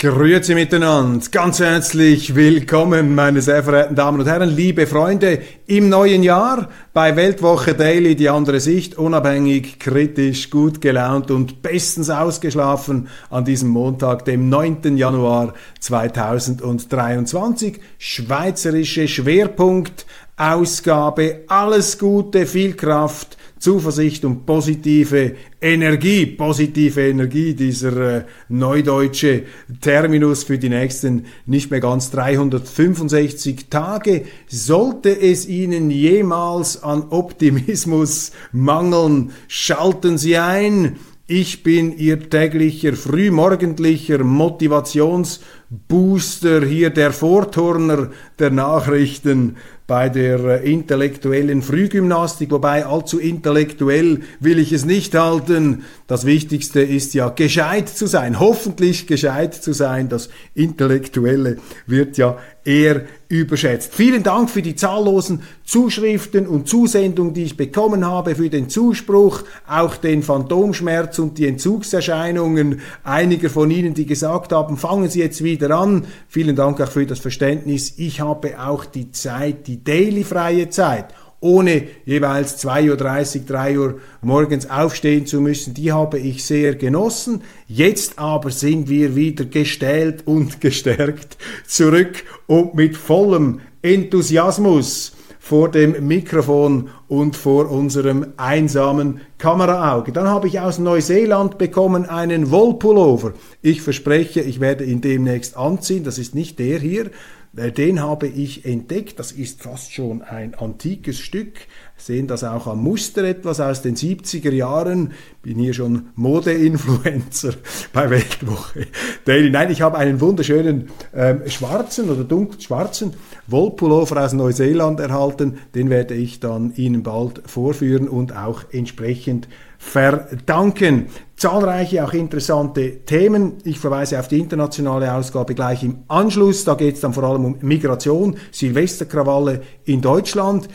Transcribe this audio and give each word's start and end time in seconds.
Grüezi 0.00 0.54
miteinander, 0.54 1.24
ganz 1.30 1.60
herzlich 1.60 2.34
willkommen, 2.34 3.14
meine 3.14 3.42
sehr 3.42 3.62
verehrten 3.62 3.94
Damen 3.94 4.20
und 4.20 4.26
Herren, 4.26 4.48
liebe 4.48 4.86
Freunde, 4.86 5.42
im 5.66 5.90
neuen 5.90 6.22
Jahr 6.22 6.70
bei 6.94 7.16
Weltwoche 7.16 7.74
Daily, 7.74 8.16
die 8.16 8.30
andere 8.30 8.60
Sicht, 8.60 8.96
unabhängig, 8.96 9.78
kritisch, 9.78 10.48
gut 10.48 10.80
gelaunt 10.80 11.30
und 11.30 11.60
bestens 11.60 12.08
ausgeschlafen 12.08 13.08
an 13.28 13.44
diesem 13.44 13.68
Montag, 13.68 14.24
dem 14.24 14.48
9. 14.48 14.96
Januar 14.96 15.52
2023, 15.80 17.78
schweizerische 17.98 19.06
Schwerpunktausgabe, 19.06 21.40
alles 21.46 21.98
Gute, 21.98 22.46
viel 22.46 22.72
Kraft, 22.72 23.36
Zuversicht 23.60 24.24
und 24.24 24.46
positive 24.46 25.36
Energie, 25.60 26.24
positive 26.24 27.08
Energie, 27.08 27.54
dieser 27.54 28.16
äh, 28.16 28.24
neudeutsche 28.48 29.42
Terminus 29.82 30.44
für 30.44 30.56
die 30.58 30.70
nächsten 30.70 31.26
nicht 31.44 31.70
mehr 31.70 31.80
ganz 31.80 32.10
365 32.10 33.68
Tage. 33.68 34.24
Sollte 34.48 35.10
es 35.10 35.46
Ihnen 35.46 35.90
jemals 35.90 36.82
an 36.82 37.08
Optimismus 37.10 38.32
mangeln, 38.50 39.32
schalten 39.46 40.16
Sie 40.16 40.38
ein. 40.38 40.96
Ich 41.26 41.62
bin 41.62 41.94
Ihr 41.96 42.30
täglicher, 42.30 42.94
frühmorgendlicher 42.94 44.24
Motivationsbooster, 44.24 46.64
hier 46.64 46.88
der 46.90 47.12
Vorturner 47.12 48.10
der 48.38 48.50
Nachrichten 48.50 49.56
bei 49.90 50.08
der 50.08 50.38
äh, 50.62 50.72
intellektuellen 50.72 51.62
Frühgymnastik, 51.62 52.52
wobei 52.52 52.86
allzu 52.86 53.18
intellektuell 53.18 54.20
will 54.38 54.60
ich 54.60 54.72
es 54.72 54.84
nicht 54.84 55.16
halten. 55.16 55.82
Das 56.10 56.26
Wichtigste 56.26 56.80
ist 56.80 57.14
ja 57.14 57.28
gescheit 57.28 57.88
zu 57.88 58.08
sein, 58.08 58.40
hoffentlich 58.40 59.06
gescheit 59.06 59.54
zu 59.54 59.72
sein. 59.72 60.08
Das 60.08 60.28
Intellektuelle 60.54 61.58
wird 61.86 62.18
ja 62.18 62.36
eher 62.64 63.02
überschätzt. 63.28 63.94
Vielen 63.94 64.24
Dank 64.24 64.50
für 64.50 64.60
die 64.60 64.74
zahllosen 64.74 65.42
Zuschriften 65.64 66.48
und 66.48 66.68
Zusendungen, 66.68 67.32
die 67.32 67.44
ich 67.44 67.56
bekommen 67.56 68.04
habe, 68.04 68.34
für 68.34 68.50
den 68.50 68.68
Zuspruch, 68.68 69.44
auch 69.68 69.94
den 69.94 70.24
Phantomschmerz 70.24 71.20
und 71.20 71.38
die 71.38 71.46
Entzugserscheinungen 71.46 72.80
einiger 73.04 73.48
von 73.48 73.70
Ihnen, 73.70 73.94
die 73.94 74.06
gesagt 74.06 74.50
haben, 74.50 74.78
fangen 74.78 75.08
Sie 75.08 75.20
jetzt 75.20 75.44
wieder 75.44 75.70
an. 75.78 76.06
Vielen 76.26 76.56
Dank 76.56 76.80
auch 76.80 76.90
für 76.90 77.06
das 77.06 77.20
Verständnis. 77.20 77.94
Ich 77.98 78.20
habe 78.20 78.60
auch 78.60 78.84
die 78.84 79.12
Zeit, 79.12 79.68
die 79.68 79.84
daily 79.84 80.24
freie 80.24 80.70
Zeit 80.70 81.14
ohne 81.40 81.88
jeweils 82.04 82.62
2.30 82.64 83.40
Uhr, 83.40 83.46
3 83.46 83.78
Uhr 83.78 84.00
morgens 84.20 84.68
aufstehen 84.68 85.26
zu 85.26 85.40
müssen, 85.40 85.74
die 85.74 85.92
habe 85.92 86.18
ich 86.18 86.44
sehr 86.44 86.74
genossen. 86.74 87.42
Jetzt 87.66 88.18
aber 88.18 88.50
sind 88.50 88.88
wir 88.88 89.16
wieder 89.16 89.46
gestellt 89.46 90.22
und 90.26 90.60
gestärkt 90.60 91.38
zurück 91.66 92.24
und 92.46 92.74
mit 92.74 92.96
vollem 92.96 93.60
Enthusiasmus 93.82 95.12
vor 95.38 95.70
dem 95.70 96.06
Mikrofon 96.06 96.90
und 97.08 97.34
vor 97.34 97.70
unserem 97.70 98.34
einsamen 98.36 99.22
Kameraauge. 99.38 100.12
Dann 100.12 100.28
habe 100.28 100.46
ich 100.46 100.60
aus 100.60 100.78
Neuseeland 100.78 101.56
bekommen 101.56 102.04
einen 102.04 102.50
Wollpullover. 102.50 103.32
Ich 103.62 103.80
verspreche, 103.80 104.42
ich 104.42 104.60
werde 104.60 104.84
ihn 104.84 105.00
demnächst 105.00 105.56
anziehen. 105.56 106.04
Das 106.04 106.18
ist 106.18 106.34
nicht 106.34 106.58
der 106.58 106.78
hier, 106.78 107.10
den 107.52 108.00
habe 108.00 108.28
ich 108.28 108.64
entdeckt. 108.64 109.18
Das 109.18 109.32
ist 109.32 109.62
fast 109.62 109.92
schon 109.92 110.22
ein 110.22 110.54
antikes 110.54 111.18
Stück. 111.18 111.54
Sehen 111.96 112.28
das 112.28 112.44
auch 112.44 112.68
am 112.68 112.82
Muster 112.82 113.24
etwas 113.24 113.58
aus 113.58 113.82
den 113.82 113.96
70er 113.96 114.52
Jahren. 114.52 115.12
Bin 115.42 115.58
hier 115.58 115.74
schon 115.74 116.10
Modeinfluencer 116.14 117.54
bei 117.92 118.08
Weltwoche 118.08 118.86
Daily. 119.24 119.50
Nein, 119.50 119.70
ich 119.70 119.82
habe 119.82 119.98
einen 119.98 120.20
wunderschönen 120.20 120.90
ähm, 121.12 121.42
schwarzen 121.46 122.08
oder 122.08 122.22
dunkel 122.22 122.60
schwarzen 122.60 123.14
Wollpullover 123.48 124.24
aus 124.24 124.32
Neuseeland 124.32 125.00
erhalten. 125.00 125.58
Den 125.74 125.90
werde 125.90 126.14
ich 126.14 126.38
dann 126.38 126.72
Ihnen 126.76 127.02
bald 127.02 127.42
vorführen 127.46 128.08
und 128.08 128.34
auch 128.34 128.62
entsprechend 128.70 129.48
verdanken. 129.80 131.06
Zahlreiche, 131.36 132.04
auch 132.04 132.12
interessante 132.12 132.98
Themen. 133.06 133.54
Ich 133.64 133.80
verweise 133.80 134.20
auf 134.20 134.28
die 134.28 134.38
internationale 134.38 135.12
Ausgabe 135.12 135.54
gleich 135.54 135.82
im 135.82 136.04
Anschluss. 136.06 136.64
Da 136.64 136.74
geht 136.74 136.96
es 136.96 137.00
dann 137.00 137.14
vor 137.14 137.24
allem 137.24 137.46
um 137.46 137.56
Migration, 137.62 138.36
Silvesterkrawalle 138.52 139.62
in 139.84 140.02
Deutschland. 140.02 140.68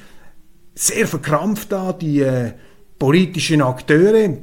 Sehr 0.73 1.07
verkrampft 1.07 1.71
da 1.71 1.93
die 1.93 2.21
äh, 2.21 2.53
politischen 2.97 3.61
Akteure. 3.61 4.37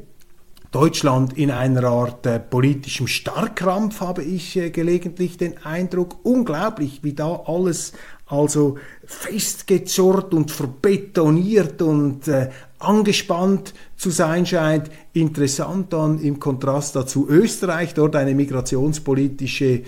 Deutschland 0.71 1.37
in 1.37 1.50
einer 1.50 1.84
Art 1.84 2.25
äh, 2.25 2.39
politischem 2.39 3.09
Starrkrampf 3.09 4.00
habe 4.00 4.23
ich 4.23 4.56
äh, 4.56 4.71
gelegentlich 4.71 5.37
den 5.37 5.62
Eindruck. 5.67 6.25
Unglaublich, 6.25 7.00
wie 7.03 7.15
da 7.15 7.43
alles 7.47 7.93
also 8.32 8.78
festgezurrt 9.04 10.32
und 10.32 10.50
verbetoniert 10.50 11.82
und 11.82 12.26
äh, 12.28 12.48
angespannt 12.78 13.75
zu 13.97 14.10
sein 14.10 14.47
scheint. 14.47 14.91
Interessant 15.12 15.93
dann 15.93 16.19
im 16.19 16.41
Kontrast 16.41 16.97
dazu 16.97 17.28
Österreich, 17.28 17.94
dort 17.94 18.16
eine 18.16 18.34
migrationspolitische 18.34 19.82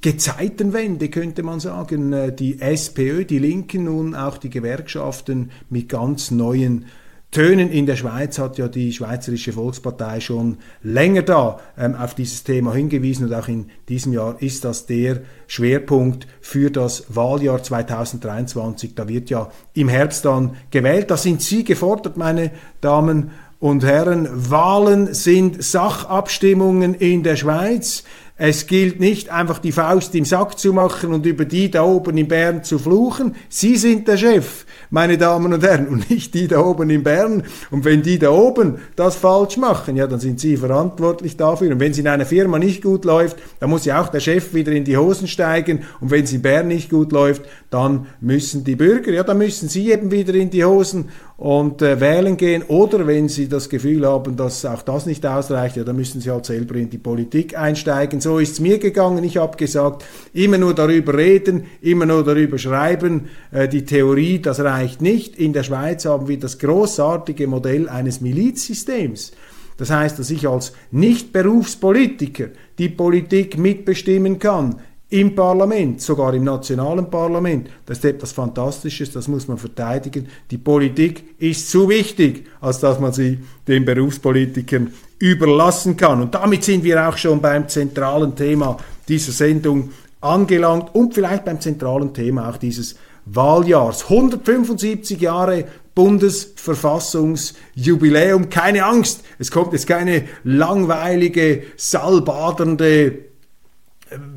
Gezeitenwende, 0.00 1.08
könnte 1.08 1.42
man 1.42 1.60
sagen. 1.60 2.12
Äh, 2.12 2.32
die 2.34 2.60
SPÖ, 2.60 3.24
die 3.24 3.38
Linken 3.38 3.84
nun 3.84 4.14
auch 4.14 4.38
die 4.38 4.50
Gewerkschaften 4.50 5.50
mit 5.70 5.88
ganz 5.88 6.30
neuen 6.30 6.86
Tönen 7.30 7.70
in 7.70 7.84
der 7.84 7.96
Schweiz 7.96 8.38
hat 8.38 8.56
ja 8.56 8.68
die 8.68 8.90
Schweizerische 8.90 9.52
Volkspartei 9.52 10.18
schon 10.20 10.56
länger 10.82 11.20
da 11.20 11.60
ähm, 11.76 11.94
auf 11.94 12.14
dieses 12.14 12.42
Thema 12.42 12.72
hingewiesen 12.72 13.26
und 13.26 13.34
auch 13.34 13.48
in 13.48 13.66
diesem 13.86 14.14
Jahr 14.14 14.40
ist 14.40 14.64
das 14.64 14.86
der 14.86 15.20
Schwerpunkt 15.46 16.26
für 16.40 16.70
das 16.70 17.04
Wahljahr 17.14 17.62
2023. 17.62 18.94
Da 18.94 19.08
wird 19.08 19.28
ja 19.28 19.50
im 19.74 19.90
Herbst 19.90 20.24
dann 20.24 20.56
gewählt. 20.70 21.10
Da 21.10 21.18
sind 21.18 21.42
Sie 21.42 21.64
gefordert, 21.64 22.16
meine 22.16 22.50
Damen 22.80 23.30
und 23.60 23.84
Herren. 23.84 24.28
Wahlen 24.50 25.12
sind 25.12 25.62
Sachabstimmungen 25.62 26.94
in 26.94 27.24
der 27.24 27.36
Schweiz. 27.36 28.04
Es 28.36 28.66
gilt 28.68 29.00
nicht 29.00 29.30
einfach 29.30 29.58
die 29.58 29.72
Faust 29.72 30.14
im 30.14 30.24
Sack 30.24 30.58
zu 30.58 30.72
machen 30.72 31.12
und 31.12 31.26
über 31.26 31.44
die 31.44 31.70
da 31.70 31.82
oben 31.82 32.16
in 32.16 32.28
Bern 32.28 32.64
zu 32.64 32.78
fluchen. 32.78 33.34
Sie 33.48 33.76
sind 33.76 34.06
der 34.08 34.16
Chef 34.16 34.64
meine 34.90 35.18
Damen 35.18 35.52
und 35.52 35.62
Herren, 35.62 35.88
und 35.88 36.10
nicht 36.10 36.34
die 36.34 36.48
da 36.48 36.60
oben 36.60 36.90
in 36.90 37.02
Bern. 37.02 37.42
Und 37.70 37.84
wenn 37.84 38.02
die 38.02 38.18
da 38.18 38.30
oben 38.30 38.78
das 38.96 39.16
falsch 39.16 39.56
machen, 39.56 39.96
ja, 39.96 40.06
dann 40.06 40.20
sind 40.20 40.40
sie 40.40 40.56
verantwortlich 40.56 41.36
dafür. 41.36 41.70
Und 41.72 41.80
wenn 41.80 41.92
es 41.92 41.98
in 41.98 42.08
einer 42.08 42.26
Firma 42.26 42.58
nicht 42.58 42.82
gut 42.82 43.04
läuft, 43.04 43.36
dann 43.60 43.70
muss 43.70 43.84
ja 43.84 44.00
auch 44.00 44.08
der 44.08 44.20
Chef 44.20 44.54
wieder 44.54 44.72
in 44.72 44.84
die 44.84 44.96
Hosen 44.96 45.28
steigen. 45.28 45.84
Und 46.00 46.10
wenn 46.10 46.24
es 46.24 46.32
in 46.32 46.42
Bern 46.42 46.68
nicht 46.68 46.90
gut 46.90 47.12
läuft, 47.12 47.42
dann 47.70 48.06
müssen 48.20 48.64
die 48.64 48.76
Bürger, 48.76 49.12
ja, 49.12 49.22
dann 49.22 49.38
müssen 49.38 49.68
sie 49.68 49.92
eben 49.92 50.10
wieder 50.10 50.34
in 50.34 50.50
die 50.50 50.64
Hosen 50.64 51.10
und 51.38 51.82
äh, 51.82 52.00
wählen 52.00 52.36
gehen. 52.36 52.64
Oder 52.64 53.06
wenn 53.06 53.28
sie 53.28 53.48
das 53.48 53.68
Gefühl 53.68 54.04
haben, 54.04 54.36
dass 54.36 54.64
auch 54.64 54.82
das 54.82 55.06
nicht 55.06 55.24
ausreicht, 55.24 55.76
ja, 55.76 55.84
dann 55.84 55.94
müssen 55.94 56.20
sie 56.20 56.30
halt 56.30 56.44
selber 56.44 56.74
in 56.74 56.90
die 56.90 56.98
Politik 56.98 57.56
einsteigen. 57.56 58.20
So 58.20 58.40
ist 58.40 58.54
es 58.54 58.60
mir 58.60 58.78
gegangen. 58.78 59.22
Ich 59.22 59.36
habe 59.36 59.56
gesagt, 59.56 60.04
immer 60.34 60.58
nur 60.58 60.74
darüber 60.74 61.16
reden, 61.16 61.64
immer 61.80 62.06
nur 62.06 62.24
darüber 62.24 62.58
schreiben. 62.58 63.28
Äh, 63.52 63.68
die 63.68 63.84
Theorie, 63.84 64.40
das 64.40 64.58
reicht 64.58 65.00
nicht. 65.00 65.36
In 65.36 65.52
der 65.52 65.62
Schweiz 65.62 66.04
haben 66.06 66.26
wir 66.26 66.40
das 66.40 66.58
großartige 66.58 67.46
Modell 67.46 67.88
eines 67.88 68.20
Milizsystems. 68.20 69.30
Das 69.76 69.90
heißt, 69.90 70.18
dass 70.18 70.30
ich 70.30 70.48
als 70.48 70.72
Nicht-Berufspolitiker 70.90 72.48
die 72.78 72.88
Politik 72.88 73.56
mitbestimmen 73.56 74.40
kann, 74.40 74.80
im 75.10 75.34
Parlament, 75.34 76.00
sogar 76.02 76.34
im 76.34 76.44
nationalen 76.44 77.10
Parlament. 77.10 77.70
Das 77.86 77.96
ist 77.98 78.04
etwas 78.04 78.30
Fantastisches, 78.32 79.10
das 79.12 79.26
muss 79.26 79.48
man 79.48 79.56
verteidigen. 79.56 80.28
Die 80.50 80.58
Politik 80.58 81.24
ist 81.38 81.70
zu 81.70 81.88
wichtig, 81.88 82.44
als 82.60 82.80
dass 82.80 83.00
man 83.00 83.12
sie 83.12 83.38
den 83.66 83.86
Berufspolitikern 83.86 84.92
überlassen 85.18 85.96
kann. 85.96 86.20
Und 86.20 86.34
damit 86.34 86.64
sind 86.64 86.84
wir 86.84 87.08
auch 87.08 87.16
schon 87.16 87.40
beim 87.40 87.66
zentralen 87.68 88.36
Thema 88.36 88.76
dieser 89.08 89.32
Sendung 89.32 89.92
angelangt 90.20 90.94
und 90.94 91.14
vielleicht 91.14 91.46
beim 91.46 91.60
zentralen 91.60 92.12
Thema 92.12 92.50
auch 92.50 92.58
dieses 92.58 92.96
Wahljahrs. 93.24 94.02
175 94.04 95.20
Jahre 95.20 95.64
Bundesverfassungsjubiläum. 95.94 98.50
Keine 98.50 98.84
Angst, 98.84 99.22
es 99.38 99.50
kommt 99.50 99.72
jetzt 99.72 99.86
keine 99.86 100.24
langweilige, 100.44 101.62
salbadernde 101.76 103.27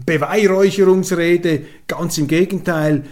Beweihräucherungsrede. 0.06 1.62
Ganz 1.88 2.18
im 2.18 2.28
Gegenteil, 2.28 3.04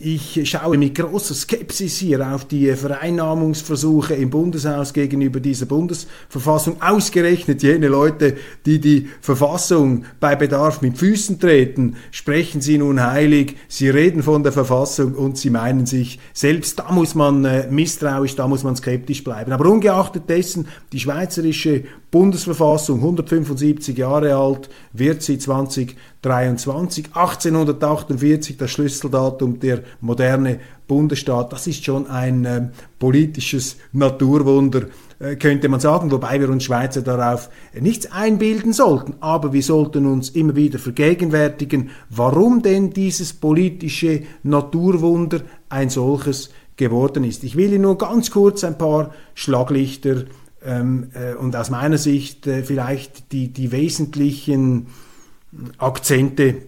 ich 0.00 0.48
schaue 0.48 0.78
mit 0.78 0.94
großer 0.94 1.34
Skepsis 1.34 1.96
hier 1.98 2.32
auf 2.32 2.44
die 2.44 2.72
Vereinnahmungsversuche 2.74 4.14
im 4.14 4.30
Bundeshaus 4.30 4.92
gegenüber 4.92 5.40
dieser 5.40 5.66
Bundesverfassung. 5.66 6.80
Ausgerechnet 6.80 7.64
jene 7.64 7.88
Leute, 7.88 8.36
die 8.66 8.78
die 8.78 9.08
Verfassung 9.20 10.04
bei 10.20 10.36
Bedarf 10.36 10.80
mit 10.80 10.96
Füßen 10.96 11.40
treten, 11.40 11.96
sprechen 12.12 12.60
sie 12.60 12.78
nun 12.78 13.02
heilig, 13.02 13.56
sie 13.66 13.88
reden 13.88 14.22
von 14.22 14.44
der 14.44 14.52
Verfassung 14.52 15.14
und 15.14 15.38
sie 15.38 15.50
meinen 15.50 15.86
sich 15.86 16.20
selbst. 16.32 16.78
Da 16.78 16.92
muss 16.92 17.16
man 17.16 17.44
äh, 17.44 17.66
misstrauisch, 17.68 18.36
da 18.36 18.46
muss 18.46 18.62
man 18.62 18.76
skeptisch 18.76 19.24
bleiben. 19.24 19.50
Aber 19.50 19.68
ungeachtet 19.68 20.28
dessen, 20.28 20.68
die 20.92 21.00
schweizerische 21.00 21.82
Bundesverfassung, 22.12 22.98
175 23.00 23.98
Jahre 23.98 24.36
alt, 24.36 24.70
wird 24.92 25.22
sie 25.22 25.38
2023, 26.22 27.06
1848 27.14 28.56
das 28.56 28.70
Schlüsseldatum 28.72 29.60
der 29.60 29.82
moderne 30.00 30.58
Bundesstaat. 30.88 31.52
Das 31.52 31.66
ist 31.66 31.84
schon 31.84 32.08
ein 32.08 32.44
äh, 32.44 32.68
politisches 32.98 33.76
Naturwunder, 33.92 34.86
äh, 35.20 35.36
könnte 35.36 35.68
man 35.68 35.78
sagen, 35.78 36.10
wobei 36.10 36.40
wir 36.40 36.50
uns 36.50 36.64
Schweizer 36.64 37.02
darauf 37.02 37.50
nichts 37.78 38.10
einbilden 38.10 38.72
sollten. 38.72 39.14
Aber 39.20 39.52
wir 39.52 39.62
sollten 39.62 40.06
uns 40.06 40.30
immer 40.30 40.56
wieder 40.56 40.80
vergegenwärtigen, 40.80 41.90
warum 42.10 42.62
denn 42.62 42.90
dieses 42.90 43.32
politische 43.32 44.22
Naturwunder 44.42 45.42
ein 45.68 45.88
solches 45.88 46.50
geworden 46.76 47.24
ist. 47.24 47.44
Ich 47.44 47.56
will 47.56 47.72
Ihnen 47.72 47.82
nur 47.82 47.98
ganz 47.98 48.30
kurz 48.30 48.64
ein 48.64 48.78
paar 48.78 49.12
Schlaglichter 49.34 50.24
ähm, 50.64 51.10
äh, 51.14 51.34
und 51.34 51.54
aus 51.54 51.70
meiner 51.70 51.98
Sicht 51.98 52.46
äh, 52.46 52.62
vielleicht 52.62 53.32
die, 53.32 53.48
die 53.48 53.70
wesentlichen 53.70 54.86
Akzente 55.78 56.62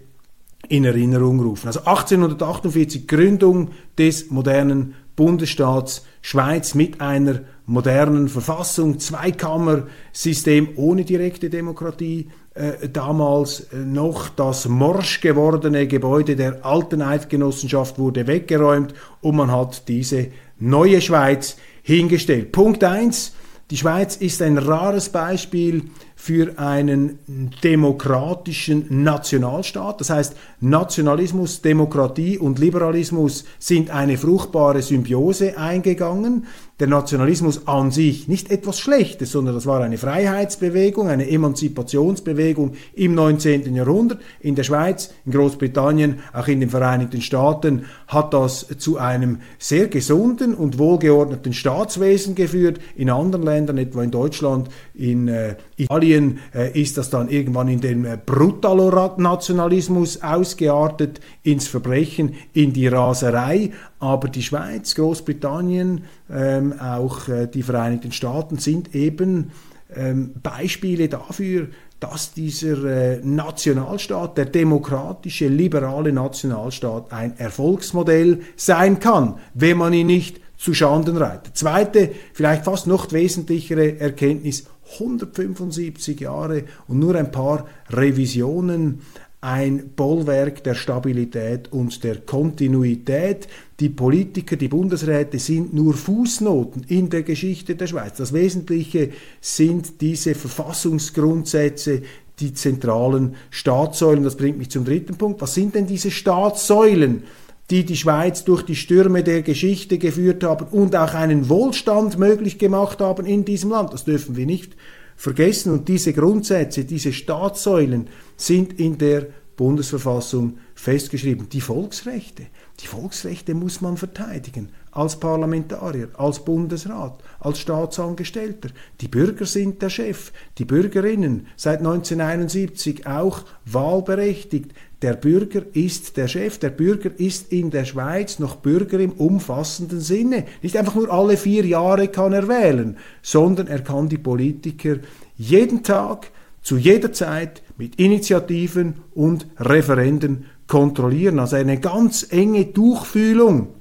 in 0.68 0.84
Erinnerung 0.84 1.40
rufen. 1.40 1.66
Also 1.66 1.80
1848 1.80 3.08
Gründung 3.08 3.70
des 3.98 4.30
modernen 4.30 4.94
Bundesstaats 5.16 6.06
Schweiz 6.22 6.74
mit 6.74 7.00
einer 7.00 7.40
modernen 7.66 8.28
Verfassung, 8.28 8.98
Zweikammersystem 8.98 10.70
ohne 10.76 11.04
direkte 11.04 11.50
Demokratie, 11.50 12.28
äh, 12.54 12.88
damals 12.88 13.60
äh, 13.72 13.76
noch 13.76 14.28
das 14.28 14.68
morsch 14.68 15.20
gewordene 15.20 15.86
Gebäude 15.86 16.36
der 16.36 16.64
alten 16.64 17.00
Eidgenossenschaft 17.00 17.98
wurde 17.98 18.26
weggeräumt 18.26 18.94
und 19.20 19.36
man 19.36 19.50
hat 19.50 19.88
diese 19.88 20.28
neue 20.58 21.00
Schweiz 21.00 21.56
hingestellt. 21.82 22.52
Punkt 22.52 22.82
1, 22.84 23.34
die 23.70 23.76
Schweiz 23.76 24.16
ist 24.16 24.42
ein 24.42 24.58
rares 24.58 25.10
Beispiel 25.10 25.84
für 26.20 26.58
einen 26.58 27.18
demokratischen 27.64 29.02
Nationalstaat. 29.02 30.02
Das 30.02 30.10
heißt, 30.10 30.36
Nationalismus, 30.60 31.62
Demokratie 31.62 32.36
und 32.36 32.58
Liberalismus 32.58 33.46
sind 33.58 33.88
eine 33.88 34.18
fruchtbare 34.18 34.82
Symbiose 34.82 35.56
eingegangen 35.56 36.46
der 36.80 36.88
Nationalismus 36.88 37.66
an 37.68 37.90
sich 37.90 38.26
nicht 38.26 38.50
etwas 38.50 38.80
Schlechtes, 38.80 39.30
sondern 39.30 39.54
das 39.54 39.66
war 39.66 39.82
eine 39.82 39.98
Freiheitsbewegung, 39.98 41.08
eine 41.08 41.28
Emanzipationsbewegung 41.28 42.72
im 42.94 43.14
19. 43.14 43.74
Jahrhundert. 43.74 44.20
In 44.40 44.54
der 44.54 44.64
Schweiz, 44.64 45.12
in 45.26 45.32
Großbritannien, 45.32 46.20
auch 46.32 46.48
in 46.48 46.60
den 46.60 46.70
Vereinigten 46.70 47.20
Staaten 47.20 47.84
hat 48.08 48.32
das 48.32 48.66
zu 48.78 48.96
einem 48.96 49.40
sehr 49.58 49.88
gesunden 49.88 50.54
und 50.54 50.78
wohlgeordneten 50.78 51.52
Staatswesen 51.52 52.34
geführt. 52.34 52.80
In 52.96 53.10
anderen 53.10 53.44
Ländern, 53.44 53.76
etwa 53.76 54.02
in 54.02 54.10
Deutschland, 54.10 54.70
in 54.94 55.28
äh, 55.28 55.56
Italien, 55.82 56.38
äh, 56.54 56.80
ist 56.80 56.98
das 56.98 57.10
dann 57.10 57.28
irgendwann 57.28 57.68
in 57.68 57.80
den 57.80 58.04
äh, 58.04 58.18
Brutalonationalismus 58.24 60.22
ausgeartet, 60.22 61.20
ins 61.42 61.68
Verbrechen, 61.68 62.34
in 62.52 62.72
die 62.72 62.86
Raserei. 62.88 63.72
Aber 63.98 64.28
die 64.28 64.42
Schweiz, 64.42 64.94
Großbritannien, 64.94 66.04
ähm, 66.30 66.74
auch 66.80 67.28
äh, 67.28 67.46
die 67.46 67.62
Vereinigten 67.62 68.12
Staaten 68.12 68.58
sind 68.58 68.94
eben 68.94 69.52
ähm, 69.94 70.32
Beispiele 70.42 71.08
dafür, 71.08 71.68
dass 72.00 72.32
dieser 72.32 72.84
äh, 72.84 73.20
Nationalstaat, 73.22 74.38
der 74.38 74.46
demokratische, 74.46 75.48
liberale 75.48 76.12
Nationalstaat, 76.12 77.12
ein 77.12 77.38
Erfolgsmodell 77.38 78.40
sein 78.56 79.00
kann, 79.00 79.34
wenn 79.54 79.76
man 79.76 79.92
ihn 79.92 80.06
nicht 80.06 80.40
zu 80.56 80.74
Schanden 80.74 81.16
reitet. 81.16 81.56
Zweite, 81.56 82.10
vielleicht 82.32 82.64
fast 82.64 82.86
noch 82.86 83.12
wesentlichere 83.12 83.98
Erkenntnis, 83.98 84.66
175 84.98 86.20
Jahre 86.20 86.64
und 86.88 86.98
nur 86.98 87.14
ein 87.14 87.30
paar 87.30 87.66
Revisionen 87.90 89.00
ein 89.42 89.92
Bollwerk 89.96 90.62
der 90.64 90.74
Stabilität 90.74 91.72
und 91.72 92.04
der 92.04 92.16
Kontinuität. 92.16 93.48
Die 93.78 93.88
Politiker, 93.88 94.56
die 94.56 94.68
Bundesräte 94.68 95.38
sind 95.38 95.72
nur 95.72 95.94
Fußnoten 95.94 96.84
in 96.88 97.08
der 97.08 97.22
Geschichte 97.22 97.74
der 97.74 97.86
Schweiz. 97.86 98.18
Das 98.18 98.34
Wesentliche 98.34 99.10
sind 99.40 100.02
diese 100.02 100.34
Verfassungsgrundsätze, 100.34 102.02
die 102.38 102.52
zentralen 102.52 103.36
Staatssäulen. 103.48 104.24
Das 104.24 104.36
bringt 104.36 104.58
mich 104.58 104.70
zum 104.70 104.84
dritten 104.84 105.16
Punkt. 105.16 105.40
Was 105.40 105.54
sind 105.54 105.74
denn 105.74 105.86
diese 105.86 106.10
Staatssäulen? 106.10 107.22
Die 107.70 107.84
die 107.84 107.96
Schweiz 107.96 108.44
durch 108.44 108.62
die 108.62 108.74
Stürme 108.74 109.22
der 109.22 109.42
Geschichte 109.42 109.98
geführt 109.98 110.42
haben 110.42 110.66
und 110.70 110.96
auch 110.96 111.14
einen 111.14 111.48
Wohlstand 111.48 112.18
möglich 112.18 112.58
gemacht 112.58 113.00
haben 113.00 113.26
in 113.26 113.44
diesem 113.44 113.70
Land. 113.70 113.92
Das 113.92 114.04
dürfen 114.04 114.36
wir 114.36 114.46
nicht 114.46 114.76
vergessen. 115.16 115.72
Und 115.72 115.88
diese 115.88 116.12
Grundsätze, 116.12 116.84
diese 116.84 117.12
Staatssäulen 117.12 118.08
sind 118.36 118.78
in 118.80 118.98
der 118.98 119.26
Bundesverfassung 119.56 120.58
festgeschrieben. 120.80 121.48
Die 121.50 121.60
Volksrechte, 121.60 122.46
die 122.80 122.86
Volksrechte 122.86 123.54
muss 123.54 123.82
man 123.82 123.98
verteidigen 123.98 124.70
als 124.92 125.20
Parlamentarier, 125.20 126.08
als 126.14 126.44
Bundesrat, 126.44 127.22
als 127.38 127.60
Staatsangestellter. 127.60 128.70
Die 129.00 129.08
Bürger 129.08 129.44
sind 129.44 129.82
der 129.82 129.90
Chef, 129.90 130.32
die 130.58 130.64
Bürgerinnen 130.64 131.46
seit 131.56 131.80
1971 131.80 133.06
auch 133.06 133.44
wahlberechtigt. 133.66 134.72
Der 135.02 135.14
Bürger 135.14 135.62
ist 135.74 136.16
der 136.16 136.28
Chef, 136.28 136.58
der 136.58 136.70
Bürger 136.70 137.10
ist 137.16 137.52
in 137.52 137.70
der 137.70 137.84
Schweiz 137.84 138.38
noch 138.38 138.56
Bürger 138.56 138.98
im 138.98 139.12
umfassenden 139.12 140.00
Sinne. 140.00 140.46
Nicht 140.62 140.76
einfach 140.76 140.94
nur 140.94 141.12
alle 141.12 141.36
vier 141.36 141.66
Jahre 141.66 142.08
kann 142.08 142.32
er 142.32 142.48
wählen, 142.48 142.96
sondern 143.22 143.66
er 143.66 143.80
kann 143.80 144.08
die 144.08 144.18
Politiker 144.18 144.96
jeden 145.36 145.82
Tag, 145.82 146.30
zu 146.62 146.76
jeder 146.76 147.12
Zeit 147.12 147.62
mit 147.78 147.96
Initiativen 147.96 148.96
und 149.14 149.46
Referenden 149.58 150.44
kontrollieren. 150.70 151.38
Also 151.38 151.56
eine 151.56 151.78
ganz 151.78 152.26
enge 152.30 152.64
Durchfühlung. 152.64 153.74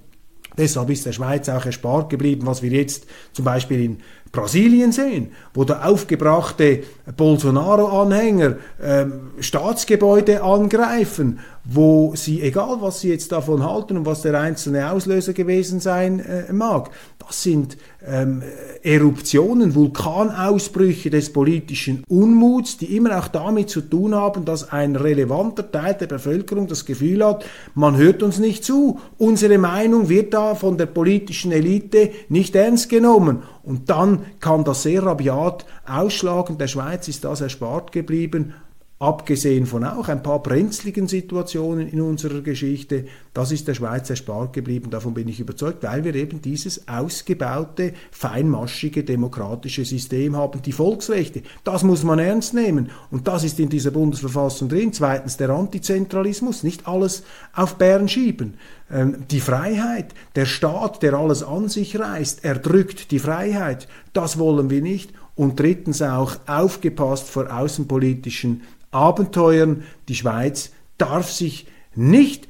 Deshalb 0.58 0.89
ist 0.89 1.05
der 1.05 1.13
Schweiz 1.13 1.48
auch 1.48 1.65
erspart 1.65 2.10
geblieben, 2.10 2.46
was 2.46 2.62
wir 2.62 2.72
jetzt 2.72 3.05
zum 3.31 3.46
Beispiel 3.46 3.81
in 3.81 3.98
Brasilien 4.31 4.91
sehen, 4.91 5.31
wo 5.53 5.63
der 5.63 5.88
aufgebrachte 5.88 6.84
Bolsonaro-Anhänger 7.15 8.58
ähm, 8.81 9.31
Staatsgebäude 9.39 10.43
angreifen, 10.43 11.39
wo 11.63 12.13
sie, 12.15 12.41
egal 12.41 12.77
was 12.81 13.00
sie 13.00 13.10
jetzt 13.10 13.31
davon 13.31 13.63
halten 13.63 13.98
und 13.98 14.05
was 14.05 14.22
der 14.22 14.39
einzelne 14.39 14.91
Auslöser 14.91 15.34
gewesen 15.34 15.79
sein 15.79 16.19
äh, 16.19 16.51
mag, 16.51 16.89
das 17.25 17.41
sind 17.41 17.77
ähm, 18.05 18.43
Eruptionen, 18.84 19.76
Vulkanausbrüche 19.76 21.10
des 21.10 21.32
politischen 21.34 22.04
Unmuts, 22.08 22.78
die 22.78 22.96
immer 22.96 23.20
auch 23.20 23.28
damit 23.28 23.70
zu 23.70 23.82
tun 23.82 24.16
haben, 24.16 24.46
dass 24.46 24.72
ein 24.72 24.96
relevanter 24.96 25.70
Teil 25.70 25.96
der 25.96 26.08
Bevölkerung 26.08 26.68
das 26.68 26.86
Gefühl 26.86 27.26
hat, 27.26 27.46
man 27.76 27.98
hört 27.98 28.24
uns 28.24 28.40
nicht 28.40 28.64
zu, 28.64 29.00
unsere 29.18 29.58
Meinung 29.58 30.10
wird 30.10 30.34
da 30.34 30.56
von 30.56 30.78
der 30.78 30.86
politischen 30.86 31.52
Elite 31.52 32.12
nicht 32.30 32.56
ernst 32.56 32.90
genommen. 32.90 33.44
Und 33.64 33.90
dann 33.90 34.24
kann 34.40 34.64
das 34.64 34.84
sehr 34.84 35.04
rabiat 35.04 35.66
ausschlagen. 35.86 36.58
Der 36.58 36.68
Schweiz 36.68 37.08
ist 37.08 37.24
das 37.24 37.42
erspart 37.42 37.92
geblieben 37.92 38.54
abgesehen 39.00 39.65
von 39.65 39.86
auch 39.86 40.10
ein 40.10 40.22
paar 40.22 40.44
brenzligen 40.44 41.08
Situationen 41.08 41.88
in 41.88 42.01
unserer 42.01 42.41
Geschichte, 42.41 43.06
das 43.34 43.53
ist 43.53 43.65
der 43.70 43.74
Schweiz 43.74 44.10
erspart 44.10 44.51
geblieben, 44.51 44.89
davon 44.89 45.13
bin 45.13 45.29
ich 45.29 45.39
überzeugt, 45.39 45.84
weil 45.84 46.03
wir 46.03 46.13
eben 46.15 46.41
dieses 46.41 46.89
ausgebaute, 46.89 47.94
feinmaschige 48.12 49.06
demokratische 49.06 49.86
System 49.86 50.36
haben, 50.36 50.62
die 50.62 50.74
Volksrechte. 50.74 51.44
Das 51.63 51.84
muss 51.84 52.03
man 52.03 52.20
ernst 52.20 52.53
nehmen 52.53 52.91
und 53.10 53.29
das 53.29 53.46
ist 53.46 53.58
in 53.62 53.70
dieser 53.70 53.91
Bundesverfassung 53.91 54.68
drin. 54.68 54.91
Zweitens 54.91 55.38
der 55.38 55.51
Antizentralismus, 55.51 56.63
nicht 56.63 56.86
alles 56.86 57.24
auf 57.53 57.75
Bern 57.75 58.10
schieben. 58.10 58.56
Ähm, 58.91 59.24
die 59.32 59.39
Freiheit, 59.39 60.13
der 60.36 60.46
Staat, 60.46 61.03
der 61.03 61.13
alles 61.13 61.41
an 61.41 61.70
sich 61.70 61.98
reißt, 61.98 62.44
erdrückt 62.44 63.12
die 63.12 63.20
Freiheit, 63.20 63.88
das 64.12 64.38
wollen 64.38 64.70
wir 64.70 64.82
nicht. 64.82 65.13
Und 65.36 65.58
drittens 65.58 66.01
auch 66.01 66.36
aufgepasst 66.48 67.29
vor 67.29 67.50
außenpolitischen 67.50 68.62
Abenteuern. 68.91 69.84
Die 70.08 70.15
Schweiz 70.15 70.72
darf 70.98 71.31
sich 71.31 71.67
nicht 71.96 72.48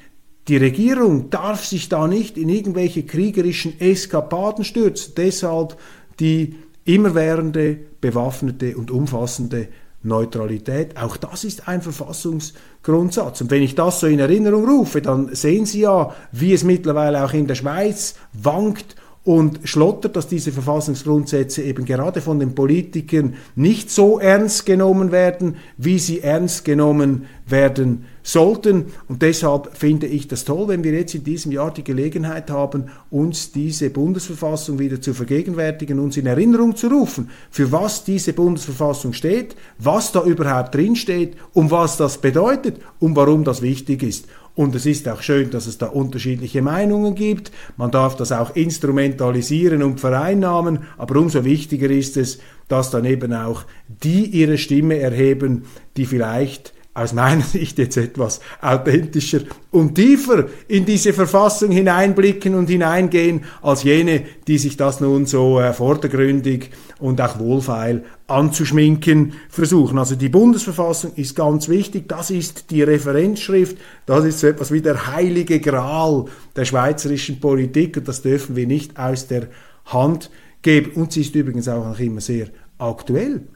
die 0.50 0.58
Regierung 0.58 1.30
darf 1.30 1.64
sich 1.64 1.90
da 1.90 2.08
nicht 2.08 2.36
in 2.36 2.50
irgendwelche 2.50 3.04
kriegerischen 3.04 3.80
Eskapaden 3.80 4.64
stürzen. 4.64 5.14
Deshalb 5.16 5.78
die 6.20 6.56
immerwährende, 6.86 7.78
bewaffnete 8.02 8.76
und 8.76 8.90
umfassende 8.90 9.68
Neutralität. 10.02 10.98
Auch 10.98 11.18
das 11.18 11.44
ist 11.44 11.68
ein 11.68 11.84
Verfassungsgrundsatz. 11.84 13.42
Und 13.42 13.52
wenn 13.52 13.62
ich 13.62 13.76
das 13.76 14.00
so 14.00 14.08
in 14.08 14.18
Erinnerung 14.18 14.68
rufe, 14.68 15.04
dann 15.04 15.36
sehen 15.36 15.68
Sie 15.68 15.82
ja, 15.82 16.16
wie 16.32 16.54
es 16.54 16.64
mittlerweile 16.64 17.24
auch 17.24 17.34
in 17.34 17.46
der 17.46 17.56
Schweiz 17.56 18.16
wankt 18.34 18.96
und 19.26 19.60
schlottert, 19.66 20.16
dass 20.16 20.28
diese 20.28 20.52
Verfassungsgrundsätze 20.52 21.62
eben 21.62 21.86
gerade 21.86 22.22
von 22.22 22.40
den 22.40 22.56
Politikern 22.56 23.36
nicht 23.56 23.92
so 23.92 24.18
ernst 24.18 24.66
genommen 24.66 25.12
werden, 25.12 25.58
wie 25.78 26.00
sie 26.00 26.22
ernst 26.22 26.64
genommen 26.64 27.26
werden 27.46 28.06
sollten. 28.24 28.86
Und 29.08 29.22
deshalb 29.22 29.76
finde 29.76 30.08
ich 30.08 30.28
das 30.28 30.46
toll, 30.46 30.70
wenn 30.70 30.84
wir 30.84 30.94
jetzt 30.94 31.16
in 31.16 31.24
diesem 31.24 31.52
Jahr 31.52 31.74
die 31.74 31.84
Gelegenheit 31.84 32.50
haben, 32.50 32.86
uns 33.10 33.52
diese 33.52 33.90
Bundesverfassung 33.90 34.80
wieder 34.80 35.02
zu 35.02 35.14
vergegenwärtigen, 35.14 36.00
uns 36.00 36.16
in 36.16 36.26
Erinnerung 36.26 36.76
zu 36.76 36.88
rufen, 36.88 37.30
für 37.52 37.72
was 37.72 38.04
diese 38.04 38.34
Bundesverfassung 38.34 39.14
steht, 39.14 39.56
was 39.80 40.12
da 40.12 40.24
überhaupt 40.24 40.76
drinsteht, 40.76 41.36
um 41.54 41.72
was 41.72 41.98
das 41.98 42.20
bedeutet 42.20 42.78
und 43.00 43.16
warum 43.16 43.44
das 43.44 43.62
wichtig 43.62 44.02
ist. 44.04 44.28
Und 44.60 44.76
es 44.76 44.86
ist 44.86 45.08
auch 45.08 45.22
schön, 45.22 45.52
dass 45.52 45.68
es 45.68 45.78
da 45.78 45.86
unterschiedliche 45.86 46.62
Meinungen 46.62 47.16
gibt. 47.16 47.50
Man 47.78 47.92
darf 47.92 48.18
das 48.18 48.34
auch 48.34 48.58
instrumentalisieren 48.58 49.82
und 49.82 50.02
vereinnahmen. 50.02 50.80
Aber 50.98 51.18
umso 51.18 51.46
wichtiger 51.46 51.90
ist 51.90 52.18
es, 52.18 52.40
dass 52.68 52.92
dann 52.92 53.06
eben 53.06 53.32
auch 53.32 53.64
die 53.88 54.26
ihre 54.26 54.58
Stimme 54.58 55.00
erheben, 55.00 55.64
die 55.96 56.06
vielleicht 56.06 56.74
aus 56.94 57.14
meiner 57.14 57.44
Sicht 57.44 57.78
jetzt 57.78 57.98
etwas 57.98 58.40
authentischer 58.62 59.42
und 59.72 59.96
tiefer 59.96 60.48
in 60.68 60.86
diese 60.86 61.14
Verfassung 61.14 61.72
hineinblicken 61.72 62.56
und 62.56 62.70
hineingehen, 62.70 63.44
als 63.62 63.84
jene, 63.84 64.24
die 64.48 64.58
sich 64.58 64.78
das 64.78 65.00
nun 65.00 65.26
so 65.26 65.60
äh, 65.60 65.74
vordergründig 65.74 66.72
und 67.00 67.22
auch 67.22 67.40
wohlfeil 67.40 68.04
anzuschminken 68.28 69.34
versuchen. 69.50 69.98
Also 69.98 70.16
die 70.16 70.30
Bundesverfassung 70.30 71.14
ist 71.16 71.36
ganz 71.36 71.70
wichtig, 71.70 72.08
das 72.08 72.32
ist 72.32 72.72
die 72.72 72.84
Referenzschrift, 72.84 73.78
das 74.06 74.26
ist 74.26 74.40
so 74.40 74.48
etwas 74.48 74.72
wie 74.72 74.82
der 74.82 75.08
heilige 75.08 75.60
Gral 75.60 76.26
der 76.56 76.66
schweizerischen 76.66 77.40
Politik 77.40 77.98
und 77.98 78.08
das 78.08 78.22
dürfen 78.22 78.56
wir 78.56 78.68
nicht 78.68 79.00
aus 79.00 79.28
der 79.28 79.48
Hand 79.86 80.30
geben. 80.62 80.92
Und 80.94 81.14
sie 81.14 81.22
ist 81.22 81.36
übrigens 81.36 81.68
auch 81.68 81.86
noch 81.86 82.00
immer 82.00 82.22
sehr 82.22 82.48
aktuell. 82.78 83.48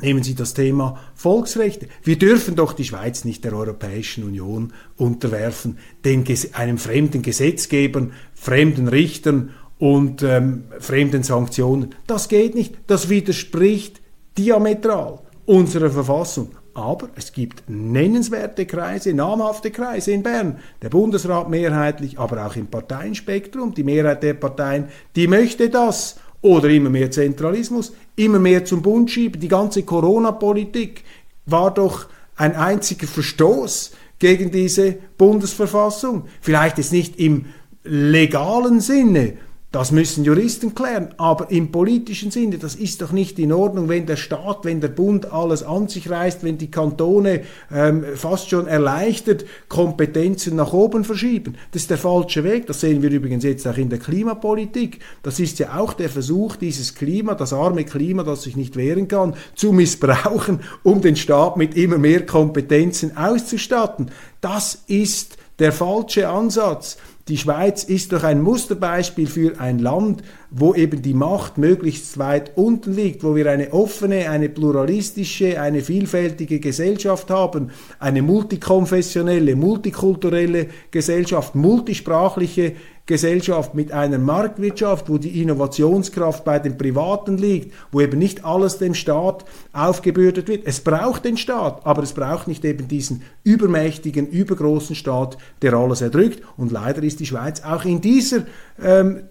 Nehmen 0.00 0.24
Sie 0.24 0.34
das 0.34 0.54
Thema 0.54 0.98
Volksrechte. 1.14 1.86
Wir 2.02 2.18
dürfen 2.18 2.56
doch 2.56 2.72
die 2.72 2.84
Schweiz 2.84 3.24
nicht 3.24 3.44
der 3.44 3.52
Europäischen 3.52 4.24
Union 4.24 4.72
unterwerfen, 4.96 5.78
den, 6.04 6.24
einem 6.52 6.78
fremden 6.78 7.22
Gesetzgebern, 7.22 8.12
fremden 8.34 8.88
Richtern 8.88 9.50
und 9.78 10.22
ähm, 10.22 10.64
fremden 10.80 11.22
Sanktionen. 11.22 11.94
Das 12.08 12.28
geht 12.28 12.56
nicht. 12.56 12.74
Das 12.88 13.08
widerspricht 13.08 14.00
diametral 14.36 15.20
unserer 15.46 15.90
Verfassung. 15.90 16.50
Aber 16.74 17.08
es 17.14 17.32
gibt 17.32 17.62
nennenswerte 17.68 18.66
Kreise, 18.66 19.14
namhafte 19.14 19.70
Kreise 19.70 20.10
in 20.10 20.24
Bern. 20.24 20.58
Der 20.82 20.88
Bundesrat 20.88 21.48
mehrheitlich, 21.48 22.18
aber 22.18 22.44
auch 22.44 22.56
im 22.56 22.66
Parteienspektrum. 22.66 23.74
Die 23.74 23.84
Mehrheit 23.84 24.24
der 24.24 24.34
Parteien, 24.34 24.88
die 25.14 25.28
möchte 25.28 25.70
das. 25.70 26.16
Oder 26.44 26.68
immer 26.68 26.90
mehr 26.90 27.10
Zentralismus, 27.10 27.94
immer 28.16 28.38
mehr 28.38 28.66
zum 28.66 28.82
Bund 28.82 29.10
schieben. 29.10 29.40
Die 29.40 29.48
ganze 29.48 29.82
Corona-Politik 29.82 31.02
war 31.46 31.72
doch 31.72 32.04
ein 32.36 32.54
einziger 32.54 33.06
Verstoß 33.06 33.92
gegen 34.18 34.50
diese 34.50 34.94
Bundesverfassung. 35.16 36.26
Vielleicht 36.42 36.76
jetzt 36.76 36.92
nicht 36.92 37.18
im 37.18 37.46
legalen 37.82 38.80
Sinne, 38.80 39.38
das 39.74 39.90
müssen 39.90 40.22
Juristen 40.22 40.72
klären, 40.76 41.16
aber 41.16 41.50
im 41.50 41.72
politischen 41.72 42.30
Sinne, 42.30 42.58
das 42.58 42.76
ist 42.76 43.02
doch 43.02 43.10
nicht 43.10 43.40
in 43.40 43.52
Ordnung, 43.52 43.88
wenn 43.88 44.06
der 44.06 44.14
Staat, 44.14 44.64
wenn 44.64 44.80
der 44.80 44.86
Bund 44.86 45.32
alles 45.32 45.64
an 45.64 45.88
sich 45.88 46.08
reißt, 46.08 46.44
wenn 46.44 46.58
die 46.58 46.70
Kantone 46.70 47.40
ähm, 47.72 48.04
fast 48.14 48.50
schon 48.50 48.68
erleichtert 48.68 49.44
Kompetenzen 49.68 50.54
nach 50.54 50.72
oben 50.72 51.02
verschieben. 51.02 51.56
Das 51.72 51.82
ist 51.82 51.90
der 51.90 51.98
falsche 51.98 52.44
Weg. 52.44 52.68
Das 52.68 52.82
sehen 52.82 53.02
wir 53.02 53.10
übrigens 53.10 53.42
jetzt 53.42 53.66
auch 53.66 53.76
in 53.76 53.90
der 53.90 53.98
Klimapolitik. 53.98 55.00
Das 55.24 55.40
ist 55.40 55.58
ja 55.58 55.76
auch 55.76 55.94
der 55.94 56.08
Versuch, 56.08 56.54
dieses 56.54 56.94
Klima, 56.94 57.34
das 57.34 57.52
arme 57.52 57.82
Klima, 57.82 58.22
das 58.22 58.44
sich 58.44 58.54
nicht 58.54 58.76
wehren 58.76 59.08
kann, 59.08 59.34
zu 59.56 59.72
missbrauchen, 59.72 60.60
um 60.84 61.00
den 61.00 61.16
Staat 61.16 61.56
mit 61.56 61.76
immer 61.76 61.98
mehr 61.98 62.24
Kompetenzen 62.24 63.16
auszustatten. 63.16 64.12
Das 64.40 64.84
ist 64.86 65.36
der 65.58 65.72
falsche 65.72 66.28
Ansatz. 66.28 66.96
Die 67.28 67.38
Schweiz 67.38 67.84
ist 67.84 68.12
doch 68.12 68.22
ein 68.22 68.42
Musterbeispiel 68.42 69.26
für 69.26 69.58
ein 69.58 69.78
Land, 69.78 70.22
wo 70.50 70.74
eben 70.74 71.00
die 71.00 71.14
Macht 71.14 71.56
möglichst 71.56 72.18
weit 72.18 72.52
unten 72.54 72.94
liegt, 72.94 73.24
wo 73.24 73.34
wir 73.34 73.50
eine 73.50 73.72
offene, 73.72 74.28
eine 74.28 74.50
pluralistische, 74.50 75.58
eine 75.58 75.80
vielfältige 75.80 76.60
Gesellschaft 76.60 77.30
haben, 77.30 77.70
eine 77.98 78.20
multikonfessionelle, 78.20 79.56
multikulturelle 79.56 80.66
Gesellschaft, 80.90 81.54
multisprachliche 81.54 82.74
Gesellschaft 83.06 83.74
mit 83.74 83.92
einer 83.92 84.18
Marktwirtschaft, 84.18 85.10
wo 85.10 85.18
die 85.18 85.42
Innovationskraft 85.42 86.42
bei 86.42 86.58
den 86.58 86.78
Privaten 86.78 87.36
liegt, 87.36 87.74
wo 87.92 88.00
eben 88.00 88.18
nicht 88.18 88.46
alles 88.46 88.78
dem 88.78 88.94
Staat 88.94 89.44
aufgebürdet 89.74 90.48
wird. 90.48 90.62
Es 90.66 90.80
braucht 90.80 91.26
den 91.26 91.36
Staat, 91.36 91.84
aber 91.84 92.02
es 92.02 92.14
braucht 92.14 92.48
nicht 92.48 92.64
eben 92.64 92.88
diesen 92.88 93.22
übermächtigen, 93.42 94.26
übergroßen 94.26 94.96
Staat, 94.96 95.36
der 95.60 95.74
alles 95.74 96.00
erdrückt. 96.00 96.42
Und 96.56 96.72
leider 96.72 97.02
ist 97.14 97.20
die 97.20 97.26
Schweiz 97.26 97.62
auch 97.62 97.84
in, 97.84 98.00
dieser, 98.00 98.44
ähm, 98.82 99.22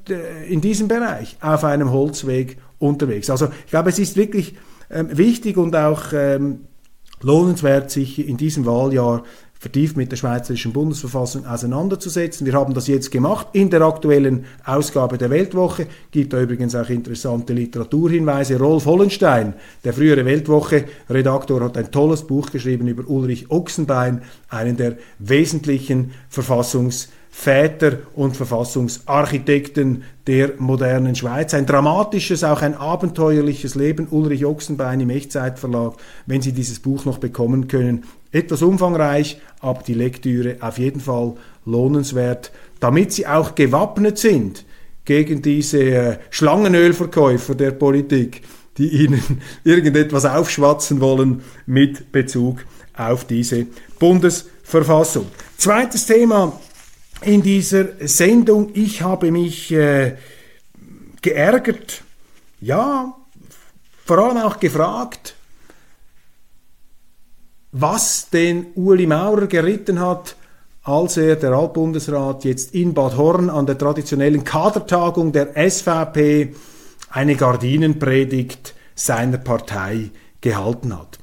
in 0.48 0.62
diesem 0.62 0.88
Bereich 0.88 1.38
auf 1.42 1.66
einem 1.66 1.92
Holzweg 1.92 2.58
unterwegs. 2.80 3.30
Also 3.30 3.50
ich 3.66 3.72
glaube, 3.72 3.90
es 3.90 4.00
ist 4.00 4.16
wirklich 4.16 4.56
ähm, 4.90 5.10
wichtig 5.18 5.58
und 5.58 5.75
auch 5.75 6.13
ähm, 6.13 6.62
lohnenswert, 7.22 7.92
sich 7.92 8.25
in 8.25 8.38
diesem 8.38 8.66
Wahljahr 8.66 9.24
vertieft 9.60 9.96
mit 9.96 10.12
der 10.12 10.18
Schweizerischen 10.18 10.74
Bundesverfassung 10.74 11.46
auseinanderzusetzen. 11.46 12.46
Wir 12.46 12.54
haben 12.54 12.74
das 12.74 12.88
jetzt 12.88 13.12
gemacht 13.12 13.48
in 13.54 13.70
der 13.70 13.82
aktuellen 13.82 14.44
Ausgabe 14.66 15.18
der 15.18 15.30
Weltwoche. 15.30 15.88
Gibt 16.12 16.34
da 16.34 16.42
übrigens 16.42 16.75
auch 16.75 16.90
interessante 16.90 17.54
Literaturhinweise. 17.54 18.60
Rolf 18.60 18.86
Hollenstein, 18.86 19.54
der 19.86 19.94
frühere 19.94 20.25
Weltwoche-Redaktor, 20.25 21.62
hat 21.62 21.78
ein 21.78 21.92
tolles 21.92 22.24
Buch 22.24 22.52
geschrieben 22.52 22.88
über 22.88 23.10
Ulrich 23.10 23.52
Ochsenbein, 23.52 24.22
einen 24.50 24.75
der 24.75 24.98
wesentlichen 25.20 26.12
Verfassungs- 26.30 27.08
Väter 27.36 27.98
und 28.13 28.38
Verfassungsarchitekten 28.38 30.04
der 30.28 30.54
modernen 30.60 31.16
Schweiz. 31.16 31.56
Ein 31.56 31.66
dramatisches, 31.66 32.44
auch 32.44 32.62
ein 32.62 32.75
abenteuerliches 32.75 33.74
Leben. 33.74 34.08
Ulrich 34.12 34.46
Ochsenbein 34.46 35.02
im 35.02 35.10
Echtzeitverlag. 35.10 35.96
Wenn 36.28 36.44
Sie 36.44 36.54
dieses 36.54 36.80
Buch 36.80 37.06
noch 37.06 37.18
bekommen 37.18 37.68
können, 37.68 38.04
etwas 38.32 38.62
umfangreich, 38.62 39.42
aber 39.60 39.82
die 39.82 39.96
Lektüre 39.96 40.58
auf 40.62 40.78
jeden 40.78 41.02
Fall 41.02 41.34
lohnenswert, 41.66 42.52
damit 42.80 43.12
Sie 43.12 43.25
auch 43.25 43.56
gewappnet 43.56 44.20
sind 44.20 44.63
gegen 45.04 45.42
diese 45.42 45.84
äh, 45.84 46.18
Schlangenölverkäufer 46.30 47.56
der 47.56 47.72
Politik, 47.72 48.44
die 48.78 48.90
Ihnen 48.90 49.42
irgendetwas 49.63 50.25
aufschwatzen 50.25 51.02
wollen 51.02 51.42
mit 51.66 52.12
Bezug 52.12 52.63
auf 52.96 53.25
diese 53.25 53.66
Bundesverfassung. 53.98 55.25
Zweites 55.58 56.06
Thema 56.06 56.54
in 57.25 57.42
dieser 57.42 57.86
Sendung. 58.08 58.72
Ich 58.74 59.01
habe 59.01 59.32
mich 59.32 59.72
äh, 59.72 60.15
geärgert, 61.22 62.03
ja, 62.62 63.15
vor 64.06 64.18
allem 64.20 64.38
auch 64.38 64.60
gefragt, 64.60 65.36
was 67.72 68.30
den 68.30 68.68
Uli 68.75 69.08
Maurer 69.08 69.48
geritten 69.48 70.00
hat, 70.00 70.36
als 70.84 71.18
er, 71.18 71.38
der 71.38 71.53
Altbundesrat, 71.53 72.44
jetzt 72.44 72.75
in 72.75 72.94
Bad 72.94 73.18
Horn 73.18 73.50
an 73.50 73.65
der 73.65 73.77
traditionellen 73.77 74.44
Kadertagung 74.44 75.32
der 75.32 75.53
SVP 75.70 76.53
eine 77.10 77.36
Gardinenpredigt 77.36 78.75
seiner 78.94 79.38
Partei 79.38 80.12
gehalten 80.42 80.98
hat. 80.98 81.23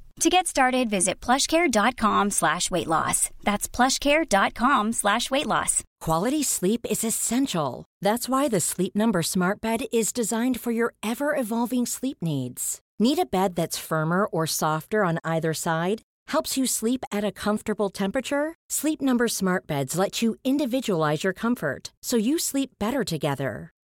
To 0.21 0.29
get 0.29 0.45
started, 0.45 0.87
visit 0.87 1.19
plushcare.com 1.19 2.29
slash 2.29 2.69
weight 2.69 2.85
loss. 2.85 3.31
That's 3.43 3.67
plushcare.com 3.67 4.93
slash 4.93 5.31
weight 5.31 5.47
loss. 5.47 5.83
Quality 5.99 6.43
sleep 6.43 6.85
is 6.87 7.03
essential. 7.03 7.85
That's 8.03 8.29
why 8.29 8.47
the 8.47 8.59
Sleep 8.59 8.95
Number 8.95 9.23
Smart 9.23 9.61
Bed 9.61 9.85
is 9.91 10.13
designed 10.13 10.59
for 10.59 10.71
your 10.71 10.93
ever 11.01 11.35
evolving 11.35 11.87
sleep 11.87 12.17
needs. 12.21 12.81
Need 12.99 13.17
a 13.17 13.25
bed 13.25 13.55
that's 13.55 13.79
firmer 13.79 14.25
or 14.25 14.45
softer 14.45 15.03
on 15.03 15.17
either 15.23 15.55
side? 15.55 16.03
Helps 16.27 16.55
you 16.55 16.67
sleep 16.67 17.03
at 17.11 17.23
a 17.23 17.31
comfortable 17.31 17.89
temperature? 17.89 18.53
Sleep 18.69 19.01
Number 19.01 19.27
Smart 19.27 19.65
Beds 19.65 19.97
let 19.97 20.21
you 20.21 20.35
individualize 20.43 21.23
your 21.23 21.33
comfort 21.33 21.93
so 22.03 22.15
you 22.15 22.37
sleep 22.37 22.69
better 22.79 23.03
together. 23.03 23.71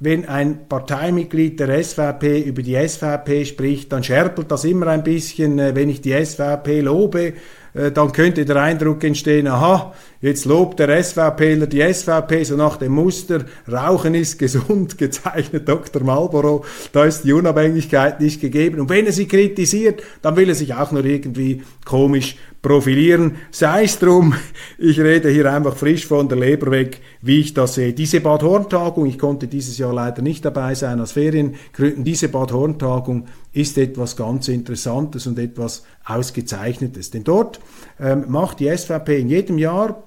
wenn 0.00 0.28
ein 0.28 0.68
Parteimitglied 0.68 1.60
der 1.60 1.82
SVP 1.82 2.40
über 2.40 2.62
die 2.62 2.76
SVP 2.76 3.44
spricht, 3.44 3.92
dann 3.92 4.02
scherpelt 4.02 4.50
das 4.50 4.64
immer 4.64 4.88
ein 4.88 5.04
bisschen, 5.04 5.58
äh, 5.58 5.74
wenn 5.74 5.88
ich 5.88 6.00
die 6.00 6.12
SVP 6.12 6.80
lobe, 6.80 7.34
äh, 7.74 7.90
dann 7.90 8.12
könnte 8.12 8.44
der 8.44 8.56
Eindruck 8.56 9.02
entstehen, 9.04 9.46
aha, 9.48 9.92
jetzt 10.20 10.44
lobt 10.44 10.78
der 10.78 11.02
SVPler 11.02 11.66
die 11.66 11.82
SVP 11.92 12.44
so 12.44 12.56
nach 12.56 12.76
dem 12.76 12.92
Muster, 12.92 13.44
Rauchen 13.70 14.14
ist 14.14 14.38
gesund, 14.38 14.96
gezeichnet 14.98 15.68
Dr. 15.68 16.02
Marlboro, 16.02 16.64
da 16.92 17.04
ist 17.04 17.22
die 17.22 17.32
Unabhängigkeit 17.32 18.20
nicht 18.20 18.40
gegeben. 18.40 18.80
Und 18.80 18.88
wenn 18.88 19.06
er 19.06 19.12
sie 19.12 19.26
kritisiert, 19.26 20.02
dann 20.22 20.36
will 20.36 20.48
er 20.48 20.54
sich 20.54 20.74
auch 20.74 20.92
nur 20.92 21.04
irgendwie 21.04 21.62
komisch 21.84 22.36
profilieren. 22.62 23.36
Sei 23.50 23.84
es 23.84 23.98
drum, 23.98 24.34
ich 24.78 24.98
rede 24.98 25.28
hier 25.28 25.52
einfach 25.52 25.76
frisch 25.76 26.06
von 26.06 26.28
der 26.28 26.38
Leber 26.38 26.70
weg, 26.70 27.00
wie 27.20 27.40
ich 27.40 27.54
das 27.54 27.74
sehe. 27.74 27.92
Diese 27.92 28.20
Bad 28.20 28.42
Horn-Tagung, 28.42 29.06
ich 29.06 29.18
konnte 29.18 29.46
dieses 29.46 29.78
Jahr 29.78 29.92
leider 29.92 30.22
nicht 30.22 30.44
dabei 30.44 30.74
sein 30.74 31.00
aus 31.00 31.12
Feriengründen, 31.12 32.04
diese 32.04 32.28
Bad 32.28 32.52
Horn-Tagung 32.52 33.26
ist 33.54 33.78
etwas 33.78 34.16
ganz 34.16 34.48
Interessantes 34.48 35.26
und 35.26 35.38
etwas 35.38 35.84
Ausgezeichnetes. 36.04 37.10
Denn 37.10 37.24
dort 37.24 37.60
ähm, 37.98 38.24
macht 38.28 38.60
die 38.60 38.76
SVP 38.76 39.18
in 39.18 39.28
jedem 39.28 39.58
Jahr 39.58 40.02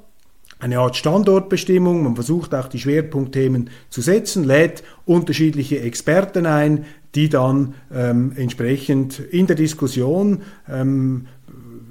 eine 0.59 0.79
Art 0.79 0.95
Standortbestimmung. 0.95 2.03
Man 2.03 2.15
versucht 2.15 2.53
auch 2.53 2.67
die 2.67 2.79
Schwerpunktthemen 2.79 3.69
zu 3.89 4.01
setzen, 4.01 4.43
lädt 4.43 4.83
unterschiedliche 5.05 5.79
Experten 5.79 6.45
ein, 6.45 6.85
die 7.15 7.29
dann 7.29 7.75
ähm, 7.93 8.33
entsprechend 8.35 9.19
in 9.19 9.47
der 9.47 9.55
Diskussion 9.55 10.41
ähm, 10.69 11.27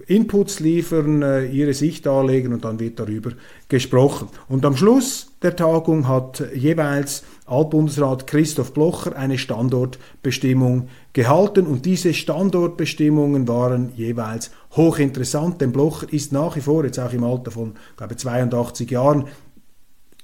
Inputs 0.06 0.60
liefern, 0.60 1.22
äh, 1.22 1.46
ihre 1.46 1.74
Sicht 1.74 2.06
darlegen 2.06 2.52
und 2.52 2.64
dann 2.64 2.78
wird 2.78 3.00
darüber 3.00 3.30
gesprochen. 3.68 4.28
Und 4.48 4.64
am 4.64 4.76
Schluss 4.76 5.32
der 5.42 5.56
Tagung 5.56 6.06
hat 6.06 6.44
jeweils 6.54 7.24
Altbundesrat 7.46 8.26
Christoph 8.26 8.72
Blocher 8.72 9.16
eine 9.16 9.38
Standortbestimmung 9.38 10.88
gehalten 11.12 11.66
und 11.66 11.86
diese 11.86 12.12
Standortbestimmungen 12.12 13.46
waren 13.46 13.92
jeweils 13.96 14.50
hochinteressant, 14.72 15.60
denn 15.60 15.72
Blocher 15.72 16.12
ist 16.12 16.32
nach 16.32 16.56
wie 16.56 16.60
vor, 16.60 16.84
jetzt 16.84 16.98
auch 16.98 17.12
im 17.12 17.24
Alter 17.24 17.52
von, 17.52 17.74
glaube 17.96 18.16
82 18.16 18.90
Jahren, 18.90 19.26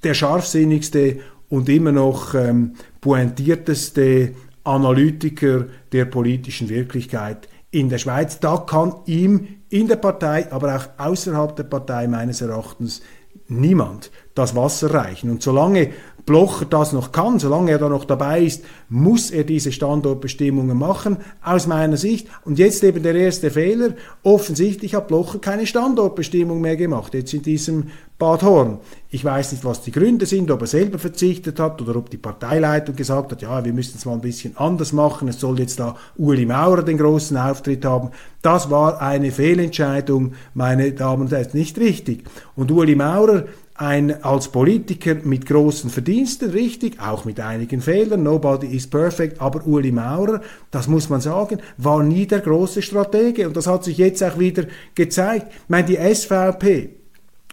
der 0.03 0.13
scharfsinnigste 0.13 1.19
und 1.49 1.69
immer 1.69 1.91
noch 1.91 2.33
ähm, 2.33 2.73
pointierteste 2.99 4.33
Analytiker 4.63 5.65
der 5.91 6.05
politischen 6.05 6.69
Wirklichkeit 6.69 7.47
in 7.71 7.89
der 7.89 7.97
Schweiz. 7.97 8.39
Da 8.39 8.57
kann 8.57 8.95
ihm 9.05 9.47
in 9.69 9.87
der 9.87 9.95
Partei, 9.95 10.51
aber 10.51 10.75
auch 10.75 11.05
außerhalb 11.05 11.55
der 11.55 11.63
Partei 11.63 12.07
meines 12.07 12.41
Erachtens 12.41 13.01
niemand 13.47 14.11
das 14.35 14.55
Wasser 14.55 14.93
reichen. 14.93 15.29
Und 15.29 15.41
solange 15.41 15.91
Blocher 16.25 16.65
das 16.65 16.93
noch 16.93 17.11
kann, 17.11 17.39
solange 17.39 17.71
er 17.71 17.79
da 17.79 17.89
noch 17.89 18.05
dabei 18.05 18.43
ist, 18.43 18.63
muss 18.87 19.29
er 19.29 19.43
diese 19.43 19.71
Standortbestimmungen 19.71 20.77
machen, 20.77 21.17
aus 21.43 21.67
meiner 21.67 21.97
Sicht. 21.97 22.27
Und 22.45 22.59
jetzt 22.59 22.83
eben 22.83 23.03
der 23.03 23.15
erste 23.15 23.51
Fehler. 23.51 23.93
Offensichtlich 24.23 24.95
hat 24.95 25.09
Blocher 25.09 25.39
keine 25.39 25.67
Standortbestimmung 25.67 26.61
mehr 26.61 26.77
gemacht, 26.77 27.13
jetzt 27.13 27.33
in 27.33 27.41
diesem 27.41 27.89
Bad 28.17 28.43
Horn. 28.43 28.77
Ich 29.09 29.25
weiß 29.25 29.51
nicht, 29.51 29.65
was 29.65 29.81
die 29.81 29.91
Gründe 29.91 30.25
sind, 30.25 30.49
ob 30.49 30.61
er 30.61 30.67
selber 30.67 30.97
verzichtet 30.97 31.59
hat 31.59 31.81
oder 31.81 31.97
ob 31.97 32.09
die 32.09 32.17
Parteileitung 32.17 32.95
gesagt 32.95 33.31
hat, 33.31 33.41
ja, 33.41 33.65
wir 33.65 33.73
müssen 33.73 33.97
es 33.97 34.05
mal 34.05 34.13
ein 34.13 34.21
bisschen 34.21 34.55
anders 34.55 34.93
machen, 34.93 35.27
es 35.27 35.39
soll 35.39 35.59
jetzt 35.59 35.79
da 35.79 35.97
Uli 36.17 36.45
Maurer 36.45 36.83
den 36.83 36.97
großen 36.97 37.35
Auftritt 37.35 37.83
haben. 37.83 38.11
Das 38.41 38.69
war 38.69 39.01
eine 39.01 39.31
Fehlentscheidung, 39.31 40.33
meine 40.53 40.93
Damen 40.93 41.23
und 41.23 41.31
Herren, 41.31 41.49
nicht 41.53 41.77
richtig. 41.79 42.23
Und 42.55 42.71
Uli 42.71 42.95
Maurer, 42.95 43.45
ein 43.75 44.23
als 44.23 44.49
Politiker 44.49 45.15
mit 45.23 45.45
großen 45.45 45.89
Verdiensten, 45.89 46.51
richtig, 46.51 46.99
auch 46.99 47.25
mit 47.25 47.39
einigen 47.39 47.81
Fehlern, 47.81 48.23
nobody 48.23 48.67
is 48.67 48.87
perfect, 48.87 49.41
aber 49.41 49.65
Uli 49.65 49.91
Maurer, 49.91 50.41
das 50.69 50.87
muss 50.87 51.09
man 51.09 51.21
sagen, 51.21 51.59
war 51.77 52.03
nie 52.03 52.27
der 52.27 52.41
große 52.41 52.81
Stratege. 52.81 53.47
Und 53.47 53.57
das 53.57 53.67
hat 53.67 53.83
sich 53.83 53.97
jetzt 53.97 54.23
auch 54.23 54.37
wieder 54.37 54.65
gezeigt. 54.93 55.47
Ich 55.51 55.69
meine, 55.69 55.87
die 55.87 55.97
SVP, 55.97 56.89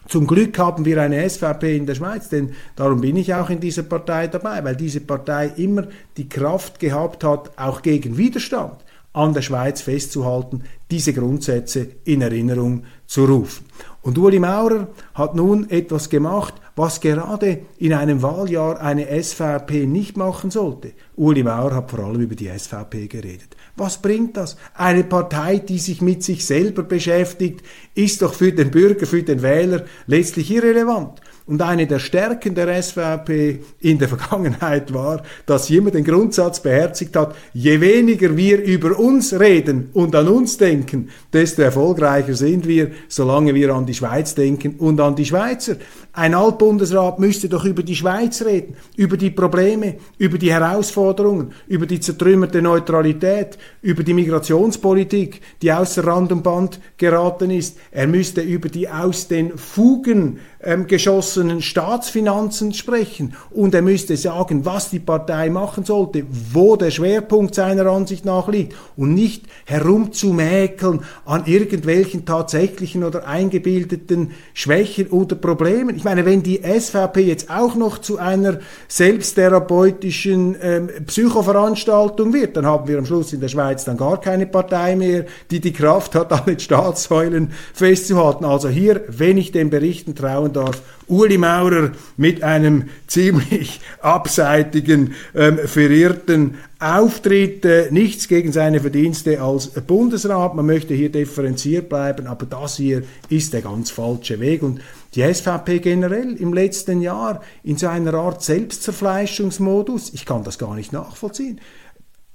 zum 0.09 0.27
Glück 0.27 0.59
haben 0.59 0.85
wir 0.85 1.01
eine 1.01 1.29
SVP 1.29 1.77
in 1.77 1.87
der 1.87 1.95
Schweiz, 1.95 2.29
denn 2.29 2.53
darum 2.77 3.01
bin 3.01 3.17
ich 3.17 3.33
auch 3.33 3.49
in 3.49 3.61
dieser 3.61 3.85
Partei 3.85 4.27
dabei, 4.27 4.63
weil 4.65 4.77
diese 4.77 5.01
Partei 5.01 5.53
immer 5.57 5.87
die 6.17 6.29
Kraft 6.29 6.81
gehabt 6.81 7.25
hat, 7.25 7.53
auch 7.57 7.81
gegen 7.81 8.19
Widerstand 8.19 8.85
an 9.13 9.35
der 9.35 9.43
Schweiz 9.43 9.81
festzuhalten, 9.81 10.63
diese 10.91 11.13
Grundsätze 11.13 11.89
in 12.05 12.23
Erinnerung 12.23 12.85
zu 13.07 13.25
rufen. 13.25 13.67
Und 14.03 14.17
Uli 14.17 14.39
Maurer 14.39 14.89
hat 15.15 15.35
nun 15.35 15.69
etwas 15.69 16.09
gemacht, 16.09 16.55
was 16.77 17.01
gerade 17.01 17.61
in 17.77 17.93
einem 17.93 18.23
Wahljahr 18.23 18.81
eine 18.81 19.23
SVP 19.23 19.87
nicht 19.87 20.17
machen 20.17 20.51
sollte. 20.51 20.93
Uli 21.17 21.43
Maurer 21.43 21.77
hat 21.77 21.91
vor 21.91 21.99
allem 22.01 22.21
über 22.23 22.35
die 22.35 22.49
SVP 22.49 23.09
geredet. 23.09 23.57
Was 23.77 24.01
bringt 24.01 24.37
das? 24.37 24.57
Eine 24.75 25.05
Partei, 25.05 25.59
die 25.59 25.79
sich 25.79 26.01
mit 26.01 26.23
sich 26.23 26.47
selber 26.47 26.83
beschäftigt, 26.83 27.63
ist 27.95 28.23
doch 28.23 28.33
für 28.33 28.53
den 28.53 28.71
Bürger, 28.71 29.07
für 29.07 29.23
den 29.23 29.43
Wähler 29.43 29.85
letztlich 30.07 30.51
irrelevant. 30.51 31.21
Und 31.51 31.63
eine 31.63 31.89
der 31.89 31.99
Stärken 31.99 32.55
der 32.55 32.81
SVP 32.81 33.59
in 33.81 33.99
der 33.99 34.09
Vergangenheit 34.15 34.95
war, 34.95 35.25
dass 35.47 35.67
sie 35.67 35.79
immer 35.79 35.91
den 35.91 36.05
Grundsatz 36.05 36.61
beherzigt 36.61 37.17
hat, 37.17 37.35
je 37.53 37.81
weniger 37.81 38.37
wir 38.37 38.63
über 38.63 38.97
uns 38.97 39.39
reden 39.39 39.91
und 39.93 40.15
an 40.15 40.29
uns 40.29 40.59
denken, 40.59 41.09
desto 41.33 41.63
erfolgreicher 41.63 42.35
sind 42.35 42.69
wir, 42.69 42.93
solange 43.09 43.53
wir 43.53 43.75
an 43.75 43.85
die 43.85 43.95
Schweiz 43.95 44.37
denken 44.37 44.77
und 44.79 45.01
an 45.01 45.17
die 45.17 45.27
Schweizer. 45.27 45.75
Ein 46.13 46.35
Altbundesrat 46.35 47.21
müsste 47.21 47.49
doch 47.49 47.65
über 47.65 47.85
die 47.85 47.95
Schweiz 47.95 48.43
reden, 48.43 48.75
über 48.97 49.17
die 49.17 49.31
Probleme, 49.31 49.97
über 50.19 50.39
die 50.39 50.53
Herausforderungen, 50.53 51.53
über 51.69 51.87
die 51.87 52.01
zertrümmerte 52.01 52.61
Neutralität, 52.61 53.59
über 53.81 54.03
die 54.03 54.15
Migrationspolitik, 54.15 55.41
die 55.63 55.73
außer 55.73 56.05
Rand 56.05 56.33
und 56.33 56.43
Band 56.43 56.81
geraten 56.97 57.51
ist. 57.51 57.79
Er 57.93 58.09
müsste 58.09 58.41
über 58.41 58.69
die 58.69 58.89
aus 58.89 59.29
den 59.29 59.57
Fugen 59.57 60.41
ähm, 60.63 60.89
geschossenen 60.89 61.63
Staatsfinanzen 61.63 62.75
sprechen 62.75 63.35
und 63.51 63.75
er 63.75 63.83
müsste 63.83 64.17
sagen, 64.17 64.65
was 64.65 64.91
die 64.91 64.99
Partei 64.99 65.49
machen 65.49 65.85
sollte, 65.85 66.25
wo 66.53 66.77
der 66.77 66.91
Schwerpunkt 66.91 67.55
seiner 67.55 67.87
Ansicht 67.87 68.25
nach 68.25 68.49
liegt 68.49 68.75
und 68.97 69.15
nicht 69.15 69.45
herumzumäkeln 69.65 71.01
an 71.25 71.47
irgendwelchen 71.47 72.27
tatsächlichen 72.27 73.05
oder 73.05 73.27
eingebildeten 73.27 74.33
Schwächen 74.53 75.07
oder 75.09 75.37
Problemen. 75.37 76.00
Ich 76.01 76.05
meine, 76.05 76.25
wenn 76.25 76.43
die 76.43 76.63
SVP 76.63 77.21
jetzt 77.21 77.51
auch 77.51 77.75
noch 77.75 77.99
zu 77.99 78.17
einer 78.17 78.61
selbsttherapeutischen 78.89 80.57
ähm, 80.63 80.89
Psychoveranstaltung 81.07 82.33
wird, 82.33 82.57
dann 82.57 82.65
haben 82.65 82.89
wir 82.89 82.97
am 82.97 83.05
Schluss 83.05 83.35
in 83.35 83.41
der 83.41 83.49
Schweiz 83.49 83.85
dann 83.85 83.99
gar 83.99 84.19
keine 84.19 84.47
Partei 84.47 84.97
mehr, 84.97 85.27
die 85.51 85.61
die 85.61 85.75
Kraft 85.75 86.15
hat, 86.15 86.33
alle 86.47 86.59
Staatssäulen 86.59 87.53
festzuhalten. 87.75 88.47
Also 88.47 88.71
hier, 88.71 89.03
wenn 89.09 89.37
ich 89.37 89.53
den 89.53 89.69
Berichten 89.69 90.15
trauen 90.15 90.55
darf, 90.55 90.81
Uli 91.07 91.37
Maurer 91.37 91.91
mit 92.17 92.43
einem 92.43 92.85
ziemlich 93.07 93.83
abseitigen, 94.01 95.13
ähm, 95.35 95.59
verirrten 95.59 96.55
Auftritt. 96.79 97.65
Äh, 97.67 97.89
nichts 97.91 98.27
gegen 98.27 98.53
seine 98.53 98.81
Verdienste 98.81 99.43
als 99.43 99.69
Bundesrat. 99.69 100.55
Man 100.55 100.65
möchte 100.65 100.95
hier 100.95 101.13
differenziert 101.13 101.91
bleiben, 101.91 102.27
aber 102.27 102.47
das 102.47 102.77
hier 102.77 103.03
ist 103.29 103.53
der 103.53 103.61
ganz 103.61 103.91
falsche 103.91 104.41
Weg. 104.41 104.63
Und 104.63 104.81
die 105.15 105.23
SVP 105.23 105.81
generell 105.81 106.37
im 106.37 106.53
letzten 106.53 107.01
Jahr 107.01 107.41
in 107.63 107.77
so 107.77 107.89
einer 107.89 108.15
Art 108.15 108.43
Selbstzerfleischungsmodus, 108.43 110.13
ich 110.15 110.25
kann 110.25 110.45
das 110.45 110.59
gar 110.59 110.75
nicht 110.75 110.93
nachvollziehen. 110.93 111.61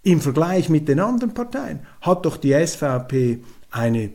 Im 0.04 0.22
Vergleich 0.22 0.70
mit 0.70 0.88
den 0.88 1.00
anderen 1.00 1.34
Parteien 1.34 1.80
hat 2.02 2.26
doch 2.26 2.38
die 2.38 2.54
SVP 2.54 3.40
eine 3.72 4.12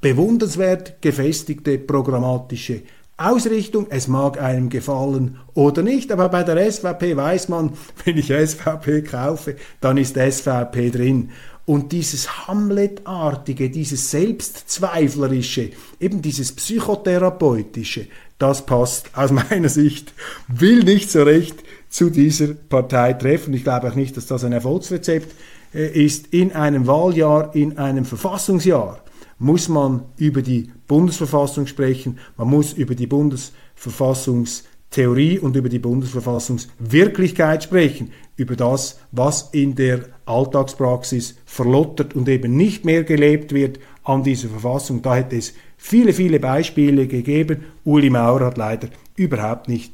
bewundernswert 0.00 1.02
gefestigte 1.02 1.78
programmatische 1.78 2.82
Ausrichtung. 3.16 3.86
Es 3.90 4.08
mag 4.08 4.40
einem 4.40 4.70
gefallen 4.70 5.38
oder 5.52 5.82
nicht, 5.82 6.10
aber 6.10 6.30
bei 6.30 6.42
der 6.42 6.70
SVP 6.70 7.16
weiß 7.16 7.48
man, 7.48 7.74
wenn 8.04 8.16
ich 8.16 8.28
SVP 8.28 9.02
kaufe, 9.02 9.56
dann 9.80 9.98
ist 9.98 10.16
SVP 10.16 10.90
drin. 10.90 11.30
Und 11.70 11.92
dieses 11.92 12.48
Hamlet-artige, 12.48 13.70
dieses 13.70 14.10
Selbstzweiflerische, 14.10 15.70
eben 16.00 16.20
dieses 16.20 16.50
Psychotherapeutische, 16.50 18.08
das 18.38 18.66
passt 18.66 19.16
aus 19.16 19.30
meiner 19.50 19.68
Sicht, 19.68 20.12
will 20.48 20.82
nicht 20.82 21.12
so 21.12 21.22
recht 21.22 21.62
zu 21.88 22.10
dieser 22.10 22.54
Partei 22.54 23.12
treffen. 23.12 23.54
Ich 23.54 23.62
glaube 23.62 23.88
auch 23.88 23.94
nicht, 23.94 24.16
dass 24.16 24.26
das 24.26 24.42
ein 24.42 24.50
Erfolgsrezept 24.50 25.32
äh, 25.72 26.04
ist. 26.04 26.34
In 26.34 26.50
einem 26.54 26.88
Wahljahr, 26.88 27.54
in 27.54 27.78
einem 27.78 28.04
Verfassungsjahr 28.04 29.04
muss 29.38 29.68
man 29.68 30.02
über 30.16 30.42
die 30.42 30.72
Bundesverfassung 30.88 31.68
sprechen, 31.68 32.18
man 32.36 32.48
muss 32.48 32.72
über 32.72 32.96
die 32.96 33.06
Bundesverfassungstheorie 33.06 35.38
und 35.38 35.54
über 35.54 35.68
die 35.68 35.78
Bundesverfassungswirklichkeit 35.78 37.62
sprechen, 37.62 38.10
über 38.34 38.56
das, 38.56 38.98
was 39.12 39.50
in 39.52 39.76
der 39.76 40.06
Alltagspraxis 40.30 41.36
verlottert 41.44 42.14
und 42.14 42.28
eben 42.28 42.56
nicht 42.56 42.84
mehr 42.84 43.04
gelebt 43.04 43.52
wird 43.52 43.78
an 44.04 44.22
dieser 44.22 44.48
Verfassung. 44.48 45.02
Da 45.02 45.16
hätte 45.16 45.36
es 45.36 45.54
viele, 45.76 46.12
viele 46.12 46.40
Beispiele 46.40 47.06
gegeben. 47.06 47.64
Uli 47.84 48.10
Maurer 48.10 48.46
hat 48.46 48.58
leider 48.58 48.88
überhaupt 49.16 49.68
nicht 49.68 49.92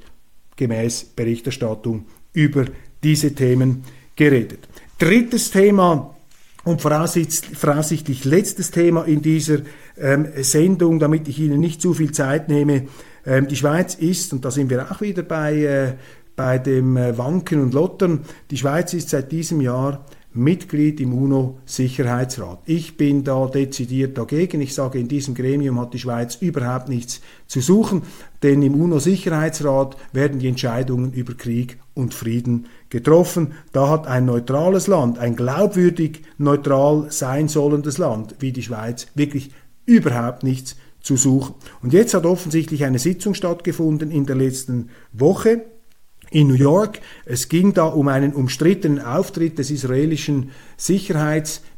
gemäß 0.57 1.05
Berichterstattung 1.05 2.07
über 2.33 2.67
diese 3.03 3.35
Themen 3.35 3.85
geredet. 4.15 4.69
Drittes 4.99 5.51
Thema 5.51 6.15
und 6.65 6.81
voraussichtlich 6.83 8.25
letztes 8.25 8.71
Thema 8.73 9.05
in 9.05 9.23
dieser 9.23 9.59
ähm, 9.97 10.27
Sendung, 10.39 10.99
damit 10.99 11.29
ich 11.29 11.39
Ihnen 11.39 11.61
nicht 11.61 11.81
zu 11.81 11.95
viel 11.95 12.11
Zeit 12.11 12.49
nehme. 12.49 12.89
Ähm, 13.25 13.47
die 13.47 13.57
Schweiz 13.57 13.95
ist, 13.95 14.33
und 14.33 14.45
da 14.45 14.51
sind 14.51 14.71
wir 14.71 14.91
auch 14.91 15.01
wieder 15.01 15.23
bei, 15.23 15.55
äh, 15.55 15.93
bei 16.35 16.59
dem 16.59 16.97
äh, 16.97 17.17
Wanken 17.17 17.63
und 17.63 17.73
Lottern, 17.73 18.21
die 18.51 18.57
Schweiz 18.57 18.95
ist 18.95 19.11
seit 19.11 19.31
diesem 19.31 19.61
Jahr 19.61 20.05
Mitglied 20.37 21.01
im 21.01 21.15
UNO-Sicherheitsrat. 21.15 22.61
Ich 22.67 22.97
bin 22.97 23.25
da 23.25 23.47
dezidiert 23.47 24.19
dagegen. 24.19 24.61
Ich 24.61 24.75
sage, 24.75 24.99
in 24.99 25.09
diesem 25.09 25.35
Gremium 25.35 25.81
hat 25.81 25.95
die 25.95 25.99
Schweiz 25.99 26.37
überhaupt 26.37 26.89
nichts 26.89 27.21
zu 27.47 27.61
suchen, 27.61 28.03
denn 28.43 28.63
im 28.63 28.75
UNO-Sicherheitsrat 28.75 29.97
werden 30.13 30.39
die 30.39 30.49
Entscheidungen 30.49 31.13
über 31.13 31.35
Krieg 31.35 31.79
und 31.95 32.15
Frieden 32.15 32.67
getroffen. 32.91 33.53
Da 33.73 33.89
hat 33.89 34.07
ein 34.07 34.27
neutrales 34.27 34.87
Land, 34.87 35.19
ein 35.19 35.37
glaubwürdig 35.37 36.23
neutral 36.39 37.07
sein 37.11 37.49
sollendes 37.49 37.99
Land 37.99 38.37
wie 38.39 38.53
die 38.53 38.63
Schweiz 38.63 39.07
wirklich 39.15 39.51
überhaupt 39.87 40.43
nichts 40.43 40.77
zu 41.01 41.17
suchen. 41.17 41.55
Und 41.83 41.93
jetzt 41.93 42.15
hat 42.15 42.27
offensichtlich 42.27 42.85
eine 42.85 42.99
Sitzung 42.99 43.35
stattgefunden 43.35 44.11
in 44.11 44.27
der 44.27 44.37
letzten 44.37 44.91
Woche 45.13 45.63
in 46.31 46.49
New 46.49 46.55
York. 46.55 47.01
Es 47.25 47.49
ging 47.49 47.73
da 47.73 47.85
um 47.85 48.09
einen 48.09 48.33
umstrittenen 48.33 49.01
Auftritt 49.01 49.59
des 49.59 49.71
israelischen 49.71 50.51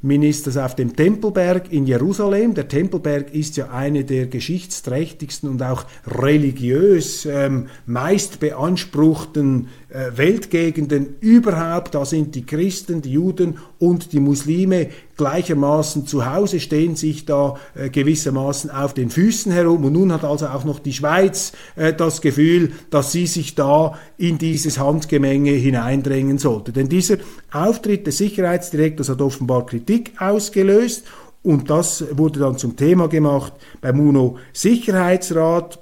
Sicherheitsministers 0.01 0.57
auf 0.57 0.77
dem 0.77 0.95
Tempelberg 0.95 1.73
in 1.73 1.87
Jerusalem. 1.87 2.55
Der 2.55 2.69
Tempelberg 2.69 3.35
ist 3.35 3.57
ja 3.57 3.71
eine 3.71 4.05
der 4.05 4.27
geschichtsträchtigsten 4.27 5.49
und 5.49 5.63
auch 5.63 5.85
religiös 6.07 7.27
ähm, 7.27 7.67
meist 7.87 8.39
beanspruchten 8.39 9.69
äh, 9.89 10.17
Weltgegenden 10.17 11.17
überhaupt. 11.21 11.95
Da 11.95 12.05
sind 12.05 12.35
die 12.37 12.47
Christen, 12.47 13.03
die 13.03 13.13
Juden 13.13 13.59
und 13.79 14.13
die 14.13 14.21
Muslime 14.21 14.89
gleichermaßen 15.17 16.07
zu 16.07 16.33
Hause, 16.33 16.61
stehen 16.61 16.95
sich 16.95 17.25
da 17.25 17.57
äh, 17.75 17.91
gewissermaßen 17.91 18.71
auf 18.71 18.95
den 18.95 19.11
Füßen 19.11 19.51
herum. 19.51 19.85
Und 19.85 19.95
nun 19.95 20.13
hat 20.13 20.25
also 20.25 20.47
auch 20.47 20.65
noch 20.65 20.79
die 20.79 20.93
Schweiz 20.93 21.53
äh, 21.75 21.93
das 21.93 22.21
Gefühl, 22.21 22.71
dass 22.91 23.11
sie 23.11 23.27
sich 23.27 23.57
da 23.57 23.99
in 24.17 24.39
dieses 24.39 24.79
Handgemenge 24.79 25.51
hineindrängen 25.51 26.39
sollte. 26.39 26.71
Denn 26.71 26.89
dieser 26.89 27.17
Auftritt 27.51 28.07
des 28.07 28.19
Sicherheitsdirektors 28.19 29.09
hat 29.09 29.21
offenbar 29.21 29.67
Kritik 29.67 29.88
ausgelöst. 30.19 31.07
Und 31.43 31.71
das 31.71 32.05
wurde 32.13 32.41
dann 32.41 32.59
zum 32.59 32.77
Thema 32.77 33.09
gemacht 33.09 33.53
beim 33.81 34.01
UNO-Sicherheitsrat. 34.01 35.79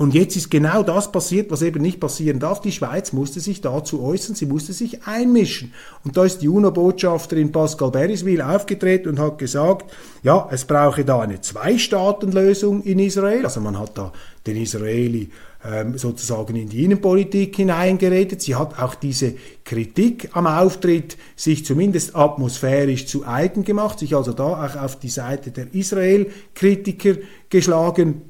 Und 0.00 0.14
jetzt 0.14 0.34
ist 0.34 0.50
genau 0.50 0.82
das 0.82 1.12
passiert, 1.12 1.50
was 1.50 1.60
eben 1.60 1.82
nicht 1.82 2.00
passieren 2.00 2.38
darf. 2.38 2.62
Die 2.62 2.72
Schweiz 2.72 3.12
musste 3.12 3.38
sich 3.38 3.60
dazu 3.60 4.02
äußern, 4.02 4.34
sie 4.34 4.46
musste 4.46 4.72
sich 4.72 5.06
einmischen. 5.06 5.74
Und 6.06 6.16
da 6.16 6.24
ist 6.24 6.38
die 6.38 6.48
UNO-Botschafterin 6.48 7.52
Pascal 7.52 7.90
Beriswil 7.90 8.40
aufgetreten 8.40 9.10
und 9.10 9.18
hat 9.18 9.36
gesagt, 9.36 9.92
ja, 10.22 10.48
es 10.50 10.64
brauche 10.64 11.04
da 11.04 11.20
eine 11.20 11.42
Zwei-Staaten-Lösung 11.42 12.82
in 12.82 12.98
Israel. 12.98 13.44
Also 13.44 13.60
man 13.60 13.78
hat 13.78 13.98
da 13.98 14.10
den 14.46 14.56
Israeli 14.56 15.28
ähm, 15.62 15.98
sozusagen 15.98 16.56
in 16.56 16.70
die 16.70 16.82
Innenpolitik 16.82 17.56
hineingeredet. 17.56 18.40
Sie 18.40 18.54
hat 18.54 18.78
auch 18.78 18.94
diese 18.94 19.34
Kritik 19.66 20.30
am 20.32 20.46
Auftritt 20.46 21.18
sich 21.36 21.66
zumindest 21.66 22.16
atmosphärisch 22.16 23.06
zu 23.06 23.26
eigen 23.26 23.64
gemacht, 23.64 23.98
sich 23.98 24.16
also 24.16 24.32
da 24.32 24.64
auch 24.64 24.76
auf 24.82 24.98
die 24.98 25.10
Seite 25.10 25.50
der 25.50 25.74
Israel-Kritiker 25.74 27.16
geschlagen 27.50 28.29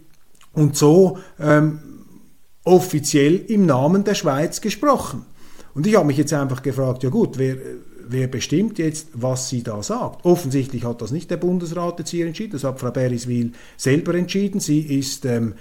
und 0.60 0.76
so 0.76 1.18
ähm, 1.40 1.80
offiziell 2.64 3.36
im 3.36 3.66
Namen 3.66 4.04
der 4.04 4.14
Schweiz 4.14 4.60
gesprochen. 4.60 5.24
Und 5.74 5.86
ich 5.86 5.96
habe 5.96 6.06
mich 6.06 6.18
jetzt 6.18 6.32
einfach 6.32 6.62
gefragt, 6.62 7.02
ja 7.02 7.10
gut, 7.10 7.38
wer, 7.38 7.56
wer 8.06 8.26
bestimmt 8.26 8.78
jetzt, 8.78 9.08
was 9.14 9.48
sie 9.48 9.62
da 9.62 9.82
sagt? 9.82 10.24
Offensichtlich 10.26 10.84
hat 10.84 11.00
das 11.00 11.12
nicht 11.12 11.30
der 11.30 11.38
Bundesrat 11.38 11.98
jetzt 12.00 12.10
hier 12.10 12.26
entschieden, 12.26 12.52
das 12.52 12.64
hat 12.64 12.80
Frau 12.80 12.90
Beriswil 12.90 13.52
selber 13.76 14.14
entschieden. 14.14 14.60
Sie 14.60 14.80
ist 14.80 15.24
ähm, 15.24 15.54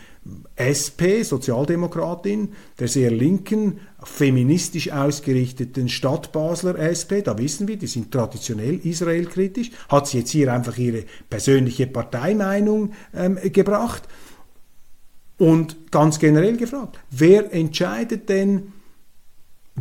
SP, 0.58 1.24
Sozialdemokratin, 1.24 2.50
der 2.80 2.88
sehr 2.88 3.12
linken, 3.12 3.80
feministisch 4.04 4.92
ausgerichteten 4.92 5.90
Stadtbasler 5.90 6.78
SP, 6.78 7.22
da 7.24 7.38
wissen 7.38 7.68
wir, 7.68 7.78
die 7.78 7.88
sind 7.88 8.12
traditionell 8.12 8.80
israelkritisch, 8.84 9.72
hat 9.88 10.08
sie 10.08 10.20
jetzt 10.20 10.32
hier 10.32 10.52
einfach 10.52 10.78
ihre 10.78 11.04
persönliche 11.30 11.88
Parteimeinung 11.88 12.92
ähm, 13.14 13.38
gebracht. 13.54 14.04
Und 15.40 15.90
ganz 15.90 16.20
generell 16.20 16.58
gefragt, 16.58 17.00
wer 17.10 17.52
entscheidet 17.54 18.30
denn, 18.30 18.74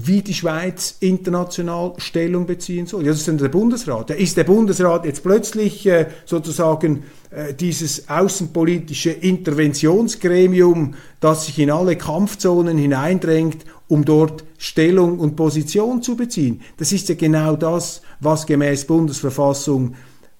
wie 0.06 0.22
die 0.22 0.34
Schweiz 0.34 0.96
international 1.00 1.94
Stellung 1.98 2.46
beziehen 2.46 2.86
soll. 2.86 3.02
Ja, 3.02 3.10
das 3.10 3.20
ist 3.20 3.28
dann 3.28 3.38
der 3.38 3.48
Bundesrat. 3.48 4.10
Ist 4.10 4.36
der 4.36 4.44
Bundesrat 4.44 5.04
jetzt 5.04 5.22
plötzlich 5.22 5.86
äh, 5.86 6.06
sozusagen 6.24 7.04
äh, 7.30 7.54
dieses 7.54 8.08
außenpolitische 8.08 9.10
Interventionsgremium, 9.10 10.94
das 11.20 11.46
sich 11.46 11.58
in 11.58 11.70
alle 11.70 11.96
Kampfzonen 11.96 12.78
hineindrängt, 12.78 13.64
um 13.88 14.04
dort 14.04 14.44
Stellung 14.58 15.18
und 15.18 15.36
Position 15.36 16.02
zu 16.02 16.16
beziehen? 16.16 16.60
Das 16.76 16.92
ist 16.92 17.08
ja 17.08 17.14
genau 17.14 17.56
das, 17.56 18.02
was 18.20 18.46
gemäß 18.46 18.84
Bundesverfassung 18.84 19.94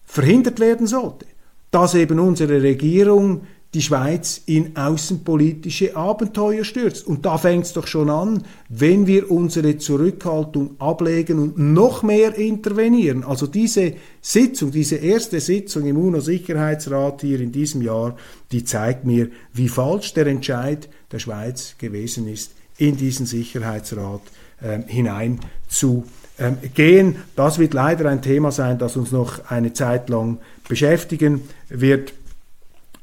verhindert 0.04 0.60
werden 0.60 0.86
sollte. 0.86 1.26
Dass 1.70 1.94
eben 1.94 2.18
unsere 2.20 2.62
Regierung 2.62 3.42
die 3.74 3.82
Schweiz 3.82 4.40
in 4.46 4.76
außenpolitische 4.76 5.94
Abenteuer 5.94 6.64
stürzt. 6.64 7.06
Und 7.06 7.26
da 7.26 7.36
fängt 7.36 7.66
es 7.66 7.74
doch 7.74 7.86
schon 7.86 8.08
an, 8.08 8.44
wenn 8.70 9.06
wir 9.06 9.30
unsere 9.30 9.76
Zurückhaltung 9.76 10.76
ablegen 10.78 11.38
und 11.38 11.58
noch 11.58 12.02
mehr 12.02 12.34
intervenieren. 12.36 13.24
Also 13.24 13.46
diese 13.46 13.92
Sitzung, 14.22 14.70
diese 14.70 14.96
erste 14.96 15.40
Sitzung 15.40 15.86
im 15.86 15.98
UNO-Sicherheitsrat 15.98 17.20
hier 17.20 17.40
in 17.40 17.52
diesem 17.52 17.82
Jahr, 17.82 18.16
die 18.52 18.64
zeigt 18.64 19.04
mir, 19.04 19.28
wie 19.52 19.68
falsch 19.68 20.14
der 20.14 20.26
Entscheid 20.28 20.88
der 21.12 21.18
Schweiz 21.18 21.74
gewesen 21.76 22.26
ist, 22.26 22.52
in 22.78 22.96
diesen 22.96 23.26
Sicherheitsrat 23.26 24.22
äh, 24.62 24.78
hinein 24.86 25.40
zu 25.68 26.04
ähm, 26.38 26.56
gehen. 26.74 27.16
Das 27.36 27.58
wird 27.58 27.74
leider 27.74 28.08
ein 28.08 28.22
Thema 28.22 28.52
sein, 28.52 28.78
das 28.78 28.96
uns 28.96 29.12
noch 29.12 29.50
eine 29.50 29.72
Zeit 29.72 30.08
lang 30.08 30.38
beschäftigen 30.68 31.42
wird. 31.68 32.14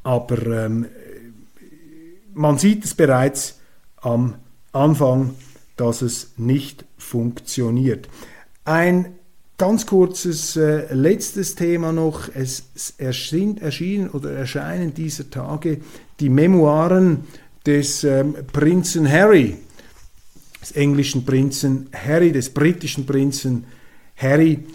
Aber 0.06 0.46
ähm, 0.46 0.86
man 2.36 2.60
sieht 2.60 2.86
es 2.86 2.94
bereits 2.94 3.60
am 3.98 4.36
Anfang, 4.72 5.34
dass 5.78 6.04
es 6.04 6.34
nicht 6.38 6.86
funktioniert. 6.96 8.08
Ein 8.65 9.15
ganz 9.58 9.88
kurzes 9.88 10.58
äh, 10.58 10.94
letztes 10.94 11.56
Thema 11.56 11.91
noch. 11.91 12.30
Es 12.36 12.65
erschien, 13.00 13.58
erschienen 13.58 14.12
oder 14.12 14.32
erscheinen 14.32 14.94
dieser 14.94 15.32
Tage 15.32 15.80
die 16.20 16.30
Memoiren 16.30 17.24
des 17.65 18.04
ähm, 18.04 18.36
Prinzen 18.54 19.12
Harry, 19.12 19.58
des 20.62 20.74
englischen 20.74 21.26
Prinzen 21.26 21.89
Harry, 21.94 22.32
des 22.32 22.52
britischen 22.52 23.08
Prinzen 23.08 23.65
Harry. 24.18 24.65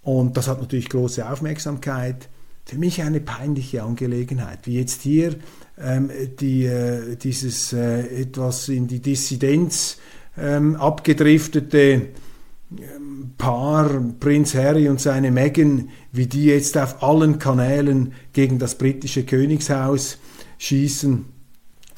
Und 0.00 0.34
das 0.38 0.48
hat 0.48 0.62
natürlich 0.62 0.88
große 0.88 1.28
Aufmerksamkeit 1.28 2.26
für 2.68 2.76
mich 2.76 3.02
eine 3.02 3.20
peinliche 3.20 3.82
Angelegenheit, 3.82 4.60
wie 4.64 4.74
jetzt 4.74 5.00
hier 5.00 5.36
ähm, 5.78 6.10
die, 6.38 6.66
äh, 6.66 7.16
dieses 7.16 7.72
äh, 7.72 8.20
etwas 8.20 8.68
in 8.68 8.86
die 8.86 9.00
Dissidenz 9.00 9.96
ähm, 10.36 10.76
abgedriftete 10.76 12.08
ähm, 12.70 13.32
Paar, 13.38 13.88
Prinz 14.20 14.54
Harry 14.54 14.90
und 14.90 15.00
seine 15.00 15.30
Meghan, 15.30 15.88
wie 16.12 16.26
die 16.26 16.44
jetzt 16.44 16.76
auf 16.76 17.02
allen 17.02 17.38
Kanälen 17.38 18.12
gegen 18.34 18.58
das 18.58 18.76
britische 18.76 19.24
Königshaus 19.24 20.18
schießen. 20.58 21.37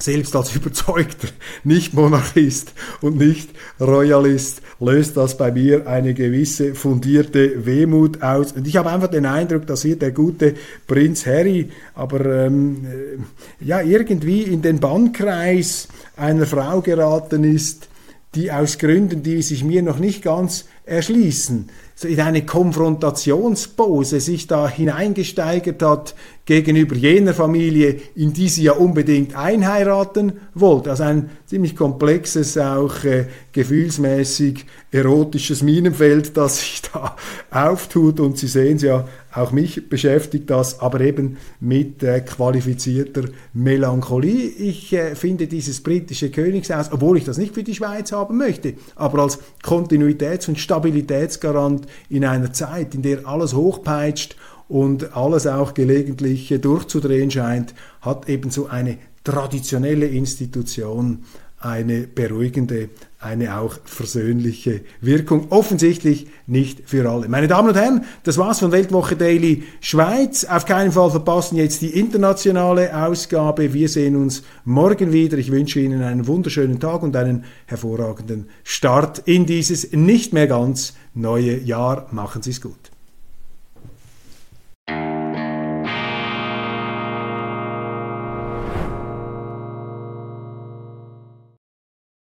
Selbst 0.01 0.35
als 0.35 0.55
überzeugter 0.55 1.27
Nicht-Monarchist 1.63 2.73
und 3.01 3.17
Nicht-Royalist 3.17 4.61
löst 4.79 5.17
das 5.17 5.37
bei 5.37 5.51
mir 5.51 5.87
eine 5.87 6.13
gewisse 6.13 6.73
fundierte 6.75 7.65
Wehmut 7.65 8.21
aus. 8.23 8.51
Und 8.53 8.67
ich 8.67 8.77
habe 8.77 8.89
einfach 8.89 9.09
den 9.09 9.25
Eindruck, 9.25 9.67
dass 9.67 9.83
hier 9.83 9.97
der 9.97 10.11
gute 10.11 10.55
Prinz 10.87 11.25
Harry 11.25 11.69
aber 11.93 12.25
ähm, 12.25 12.85
äh, 12.85 13.65
ja 13.65 13.81
irgendwie 13.81 14.41
in 14.41 14.61
den 14.61 14.79
Bannkreis 14.79 15.87
einer 16.15 16.45
Frau 16.45 16.81
geraten 16.81 17.43
ist, 17.43 17.87
die 18.35 18.51
aus 18.51 18.77
Gründen, 18.77 19.23
die 19.23 19.41
sich 19.41 19.63
mir 19.63 19.81
noch 19.81 19.99
nicht 19.99 20.23
ganz 20.23 20.65
erschließen, 20.85 21.69
so 21.95 22.07
in 22.07 22.19
eine 22.19 22.45
Konfrontationspose 22.45 24.19
sich 24.21 24.47
da 24.47 24.67
hineingesteigert 24.67 25.83
hat 25.83 26.15
gegenüber 26.45 26.95
jener 26.95 27.33
Familie, 27.33 27.97
in 28.15 28.33
die 28.33 28.49
sie 28.49 28.63
ja 28.63 28.71
unbedingt 28.71 29.35
einheiraten 29.35 30.33
wollte. 30.55 30.89
Also 30.89 31.03
ein 31.03 31.29
ziemlich 31.45 31.75
komplexes, 31.75 32.57
auch 32.57 33.03
äh, 33.03 33.25
gefühlsmäßig 33.51 34.65
erotisches 34.91 35.61
Minenfeld, 35.61 36.35
das 36.35 36.59
sich 36.59 36.81
da 36.91 37.15
auftut. 37.51 38.19
Und 38.19 38.37
Sie 38.37 38.47
sehen 38.47 38.77
es 38.77 38.81
ja, 38.81 39.07
auch 39.33 39.51
mich 39.51 39.89
beschäftigt 39.89 40.49
das, 40.49 40.79
aber 40.79 41.01
eben 41.01 41.37
mit 41.59 42.03
äh, 42.03 42.21
qualifizierter 42.21 43.25
Melancholie. 43.53 44.47
Ich 44.47 44.91
äh, 44.93 45.15
finde 45.15 45.47
dieses 45.47 45.81
britische 45.81 46.31
Königshaus, 46.31 46.91
obwohl 46.91 47.17
ich 47.17 47.23
das 47.23 47.37
nicht 47.37 47.53
für 47.53 47.63
die 47.63 47.75
Schweiz 47.75 48.11
haben 48.11 48.37
möchte, 48.37 48.73
aber 48.95 49.23
als 49.23 49.39
Kontinuitäts- 49.63 50.49
und 50.49 50.59
Stabilitätsgarant 50.59 51.87
in 52.09 52.25
einer 52.25 52.51
Zeit, 52.51 52.93
in 52.95 53.01
der 53.01 53.25
alles 53.25 53.53
hochpeitscht 53.53 54.35
und 54.67 55.15
alles 55.15 55.47
auch 55.47 55.73
gelegentlich 55.73 56.53
durchzudrehen 56.61 57.31
scheint, 57.31 57.73
hat 58.01 58.29
ebenso 58.29 58.67
eine 58.67 58.97
traditionelle 59.23 60.07
Institution 60.07 61.23
eine 61.59 62.07
beruhigende, 62.07 62.89
eine 63.21 63.57
auch 63.59 63.75
versöhnliche 63.85 64.81
Wirkung. 64.99 65.51
Offensichtlich 65.51 66.27
nicht 66.47 66.89
für 66.89 67.09
alle. 67.09 67.29
Meine 67.29 67.47
Damen 67.47 67.69
und 67.69 67.75
Herren, 67.75 68.03
das 68.23 68.37
war's 68.37 68.59
von 68.59 68.71
Weltwoche 68.71 69.15
Daily 69.15 69.63
Schweiz. 69.79 70.43
Auf 70.43 70.65
keinen 70.65 70.91
Fall 70.91 71.11
verpassen 71.11 71.55
jetzt 71.55 71.81
die 71.81 71.97
internationale 71.97 72.95
Ausgabe. 73.05 73.73
Wir 73.73 73.89
sehen 73.89 74.15
uns 74.15 74.43
morgen 74.65 75.13
wieder. 75.13 75.37
Ich 75.37 75.51
wünsche 75.51 75.79
Ihnen 75.79 76.01
einen 76.01 76.27
wunderschönen 76.27 76.79
Tag 76.79 77.03
und 77.03 77.15
einen 77.15 77.45
hervorragenden 77.67 78.49
Start 78.63 79.19
in 79.25 79.45
dieses 79.45 79.91
nicht 79.91 80.33
mehr 80.33 80.47
ganz 80.47 80.93
neue 81.13 81.59
Jahr. 81.59 82.07
Machen 82.11 82.41
Sie 82.41 82.51
es 82.51 82.61
gut. 82.61 82.90